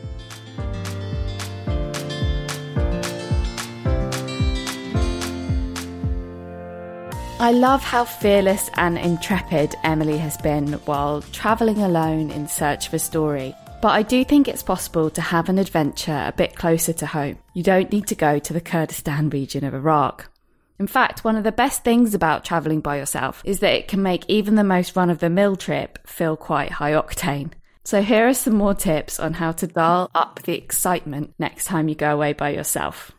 I 7.42 7.50
love 7.50 7.83
how 7.83 8.05
fearless 8.05 8.70
and 8.74 8.96
intrepid 8.96 9.74
Emily 9.83 10.16
has 10.16 10.37
been 10.37 10.74
while 10.85 11.22
travelling 11.33 11.83
alone 11.83 12.31
in 12.31 12.46
search 12.46 12.87
of 12.87 12.94
a 12.94 13.00
story. 13.00 13.52
But 13.81 13.88
I 13.88 14.02
do 14.02 14.24
think 14.24 14.46
it's 14.46 14.62
possible 14.62 15.11
to 15.11 15.20
have 15.20 15.48
an 15.48 15.59
adventure 15.59 16.22
a 16.24 16.33
bit 16.37 16.55
closer 16.55 16.92
to 16.92 17.05
home. 17.05 17.38
You 17.55 17.64
don't 17.64 17.90
need 17.90 18.07
to 18.07 18.14
go 18.14 18.38
to 18.38 18.52
the 18.52 18.61
Kurdistan 18.61 19.28
region 19.28 19.64
of 19.64 19.74
Iraq. 19.74 20.31
In 20.78 20.87
fact, 20.87 21.24
one 21.24 21.35
of 21.35 21.42
the 21.42 21.50
best 21.50 21.83
things 21.83 22.14
about 22.14 22.44
travelling 22.44 22.78
by 22.78 22.98
yourself 22.98 23.42
is 23.44 23.59
that 23.59 23.74
it 23.74 23.88
can 23.88 24.05
make 24.05 24.24
even 24.28 24.55
the 24.55 24.62
most 24.62 24.94
run 24.94 25.11
of 25.11 25.18
the 25.18 25.28
mill 25.28 25.57
trip 25.57 25.98
feel 26.07 26.37
quite 26.37 26.70
high 26.70 26.92
octane. 26.92 27.50
So, 27.83 28.02
here 28.02 28.28
are 28.28 28.35
some 28.35 28.55
more 28.55 28.74
tips 28.74 29.18
on 29.18 29.35
how 29.35 29.50
to 29.50 29.66
dial 29.66 30.12
up 30.14 30.42
the 30.44 30.57
excitement 30.57 31.35
next 31.40 31.64
time 31.64 31.88
you 31.88 31.96
go 31.96 32.14
away 32.14 32.35
by 32.35 32.50
yourself. 32.50 33.11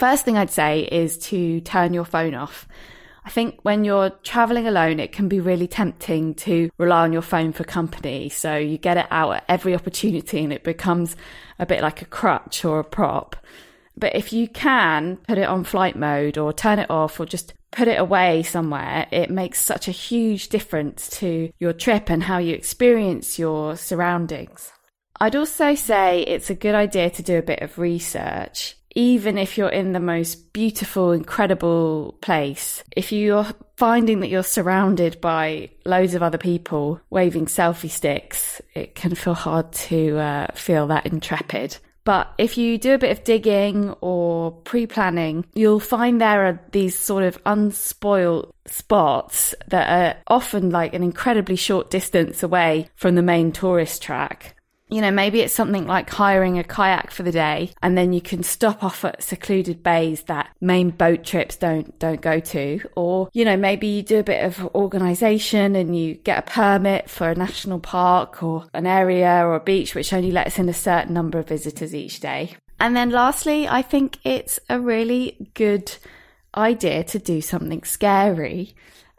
First 0.00 0.24
thing 0.24 0.38
I'd 0.38 0.50
say 0.50 0.80
is 0.80 1.18
to 1.28 1.60
turn 1.60 1.92
your 1.92 2.06
phone 2.06 2.34
off. 2.34 2.66
I 3.26 3.28
think 3.28 3.58
when 3.62 3.84
you're 3.84 4.10
traveling 4.22 4.68
alone, 4.68 5.00
it 5.00 5.10
can 5.10 5.26
be 5.28 5.40
really 5.40 5.66
tempting 5.66 6.34
to 6.36 6.70
rely 6.78 7.02
on 7.02 7.12
your 7.12 7.22
phone 7.22 7.52
for 7.52 7.64
company. 7.64 8.28
So 8.28 8.56
you 8.56 8.78
get 8.78 8.98
it 8.98 9.06
out 9.10 9.32
at 9.32 9.44
every 9.48 9.74
opportunity 9.74 10.44
and 10.44 10.52
it 10.52 10.62
becomes 10.62 11.16
a 11.58 11.66
bit 11.66 11.82
like 11.82 12.00
a 12.02 12.04
crutch 12.04 12.64
or 12.64 12.78
a 12.78 12.84
prop. 12.84 13.34
But 13.96 14.14
if 14.14 14.32
you 14.32 14.46
can 14.46 15.16
put 15.26 15.38
it 15.38 15.48
on 15.48 15.64
flight 15.64 15.96
mode 15.96 16.38
or 16.38 16.52
turn 16.52 16.78
it 16.78 16.88
off 16.88 17.18
or 17.18 17.26
just 17.26 17.52
put 17.72 17.88
it 17.88 17.98
away 17.98 18.44
somewhere, 18.44 19.08
it 19.10 19.28
makes 19.28 19.60
such 19.60 19.88
a 19.88 19.92
huge 19.92 20.48
difference 20.48 21.10
to 21.18 21.50
your 21.58 21.72
trip 21.72 22.08
and 22.08 22.22
how 22.22 22.38
you 22.38 22.54
experience 22.54 23.40
your 23.40 23.74
surroundings. 23.76 24.70
I'd 25.18 25.34
also 25.34 25.74
say 25.74 26.20
it's 26.22 26.48
a 26.48 26.54
good 26.54 26.76
idea 26.76 27.10
to 27.10 27.22
do 27.24 27.38
a 27.38 27.42
bit 27.42 27.60
of 27.60 27.76
research 27.76 28.75
even 28.96 29.36
if 29.36 29.58
you're 29.58 29.68
in 29.68 29.92
the 29.92 30.00
most 30.00 30.54
beautiful, 30.54 31.12
incredible 31.12 32.16
place, 32.22 32.82
if 32.96 33.12
you're 33.12 33.46
finding 33.76 34.20
that 34.20 34.28
you're 34.28 34.42
surrounded 34.42 35.20
by 35.20 35.68
loads 35.84 36.14
of 36.14 36.22
other 36.22 36.38
people 36.38 36.98
waving 37.10 37.44
selfie 37.44 37.90
sticks, 37.90 38.62
it 38.74 38.94
can 38.94 39.14
feel 39.14 39.34
hard 39.34 39.70
to 39.70 40.16
uh, 40.16 40.46
feel 40.54 40.86
that 40.86 41.04
intrepid. 41.04 41.76
But 42.04 42.32
if 42.38 42.56
you 42.56 42.78
do 42.78 42.94
a 42.94 42.98
bit 42.98 43.10
of 43.10 43.24
digging 43.24 43.90
or 44.00 44.52
pre 44.52 44.86
planning, 44.86 45.44
you'll 45.54 45.80
find 45.80 46.20
there 46.20 46.46
are 46.46 46.60
these 46.72 46.98
sort 46.98 47.24
of 47.24 47.38
unspoiled 47.44 48.54
spots 48.64 49.54
that 49.68 49.88
are 49.90 50.22
often 50.28 50.70
like 50.70 50.94
an 50.94 51.02
incredibly 51.02 51.56
short 51.56 51.90
distance 51.90 52.42
away 52.42 52.88
from 52.94 53.14
the 53.14 53.22
main 53.22 53.52
tourist 53.52 54.02
track 54.02 54.55
you 54.88 55.00
know, 55.00 55.10
maybe 55.10 55.40
it's 55.40 55.54
something 55.54 55.86
like 55.86 56.08
hiring 56.10 56.58
a 56.58 56.64
kayak 56.64 57.10
for 57.10 57.22
the 57.22 57.32
day 57.32 57.72
and 57.82 57.98
then 57.98 58.12
you 58.12 58.20
can 58.20 58.42
stop 58.42 58.84
off 58.84 59.04
at 59.04 59.22
secluded 59.22 59.82
bays 59.82 60.22
that 60.22 60.48
main 60.60 60.90
boat 60.90 61.24
trips 61.24 61.56
don't 61.56 61.98
don't 61.98 62.20
go 62.20 62.38
to 62.38 62.80
or 62.94 63.28
you 63.32 63.44
know, 63.44 63.56
maybe 63.56 63.86
you 63.86 64.02
do 64.02 64.20
a 64.20 64.24
bit 64.24 64.44
of 64.44 64.64
organization 64.74 65.74
and 65.74 65.98
you 65.98 66.14
get 66.14 66.38
a 66.38 66.50
permit 66.50 67.10
for 67.10 67.30
a 67.30 67.34
national 67.34 67.80
park 67.80 68.42
or 68.42 68.66
an 68.74 68.86
area 68.86 69.44
or 69.44 69.56
a 69.56 69.60
beach 69.60 69.94
which 69.94 70.12
only 70.12 70.30
lets 70.30 70.58
in 70.58 70.68
a 70.68 70.74
certain 70.74 71.14
number 71.14 71.38
of 71.38 71.48
visitors 71.48 71.94
each 71.94 72.20
day. 72.20 72.56
And 72.78 72.94
then 72.94 73.10
lastly, 73.10 73.66
I 73.66 73.82
think 73.82 74.18
it's 74.24 74.60
a 74.68 74.78
really 74.78 75.50
good 75.54 75.96
idea 76.54 77.04
to 77.04 77.18
do 77.18 77.40
something 77.40 77.82
scary. 77.84 78.74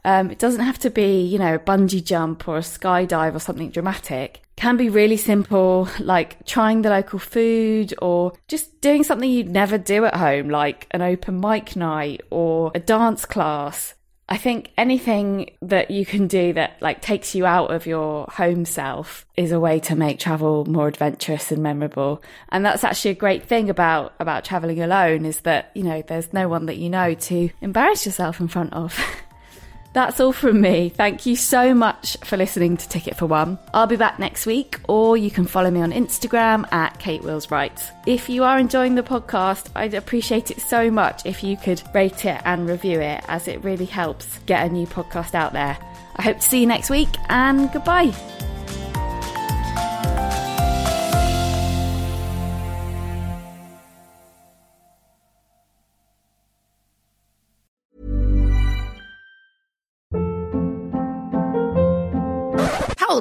Um, 0.08 0.32
it 0.32 0.40
doesn't 0.40 0.64
have 0.64 0.80
to 0.80 0.90
be, 0.90 1.20
you 1.20 1.38
know, 1.38 1.56
a 1.56 1.60
bungee 1.60 2.02
jump 2.02 2.48
or 2.48 2.56
a 2.56 2.62
skydive 2.62 3.36
or 3.36 3.40
something 3.40 3.72
dramatic 3.72 4.40
can 4.56 4.78
be 4.78 4.88
really 4.88 5.18
simple, 5.18 5.90
like 6.00 6.46
trying 6.46 6.82
the 6.82 6.90
local 6.90 7.20
food 7.20 7.94
or 8.02 8.32
just 8.48 8.80
doing 8.80 9.04
something 9.04 9.30
you'd 9.30 9.50
never 9.50 9.78
do 9.78 10.06
at 10.06 10.16
home, 10.16 10.50
like 10.50 10.88
an 10.92 11.02
open 11.02 11.42
mic 11.42 11.76
night 11.76 12.22
or 12.30 12.72
a 12.74 12.80
dance 12.80 13.26
class. 13.26 13.96
I 14.30 14.38
think 14.38 14.72
anything 14.78 15.52
that 15.62 15.92
you 15.92 16.06
can 16.06 16.28
do 16.28 16.54
that 16.54 16.82
like 16.82 17.02
takes 17.02 17.36
you 17.36 17.46
out 17.46 17.74
of 17.74 17.86
your 17.86 18.28
home 18.32 18.64
self 18.64 19.26
is 19.36 19.52
a 19.52 19.60
way 19.60 19.82
to 19.82 19.96
make 19.98 20.20
travel 20.20 20.64
more 20.64 20.88
adventurous 20.88 21.52
and 21.52 21.62
memorable. 21.62 22.24
And 22.48 22.66
that's 22.66 22.86
actually 22.86 23.12
a 23.12 23.16
great 23.16 23.44
thing 23.44 23.70
about 23.70 24.14
about 24.22 24.46
traveling 24.46 24.82
alone 24.82 25.26
is 25.26 25.42
that, 25.42 25.72
you 25.76 25.84
know, 25.84 26.02
there's 26.02 26.32
no 26.32 26.48
one 26.48 26.68
that 26.68 26.78
you 26.78 26.90
know 26.90 27.14
to 27.14 27.50
embarrass 27.60 28.06
yourself 28.06 28.40
in 28.40 28.48
front 28.48 28.72
of. 28.72 28.98
That's 29.98 30.20
all 30.20 30.32
from 30.32 30.62
me. 30.62 30.90
Thank 30.90 31.26
you 31.26 31.36
so 31.36 31.74
much 31.74 32.18
for 32.24 32.38
listening 32.38 32.78
to 32.78 32.88
Ticket 32.88 33.18
for 33.18 33.26
One. 33.26 33.58
I'll 33.74 33.88
be 33.88 33.96
back 33.96 34.20
next 34.20 34.46
week, 34.46 34.80
or 34.88 35.18
you 35.18 35.32
can 35.32 35.48
follow 35.48 35.72
me 35.72 35.82
on 35.82 35.92
Instagram 35.92 36.72
at 36.72 37.00
Kate 37.00 37.24
Wills 37.24 37.50
Writes. 37.50 37.90
If 38.06 38.30
you 38.30 38.44
are 38.44 38.60
enjoying 38.60 38.94
the 38.94 39.02
podcast, 39.02 39.72
I'd 39.76 39.96
appreciate 39.96 40.52
it 40.52 40.62
so 40.62 40.92
much 40.92 41.26
if 41.26 41.44
you 41.44 41.58
could 41.58 41.82
rate 41.96 42.26
it 42.26 42.40
and 42.46 42.70
review 42.70 43.00
it, 43.00 43.24
as 43.28 43.48
it 43.48 43.64
really 43.64 43.86
helps 43.86 44.38
get 44.46 44.68
a 44.68 44.70
new 44.72 44.86
podcast 44.86 45.34
out 45.34 45.54
there. 45.54 45.76
I 46.16 46.22
hope 46.22 46.42
to 46.42 46.48
see 46.48 46.60
you 46.60 46.68
next 46.68 46.92
week, 46.92 47.10
and 47.28 47.74
goodbye. 47.74 48.14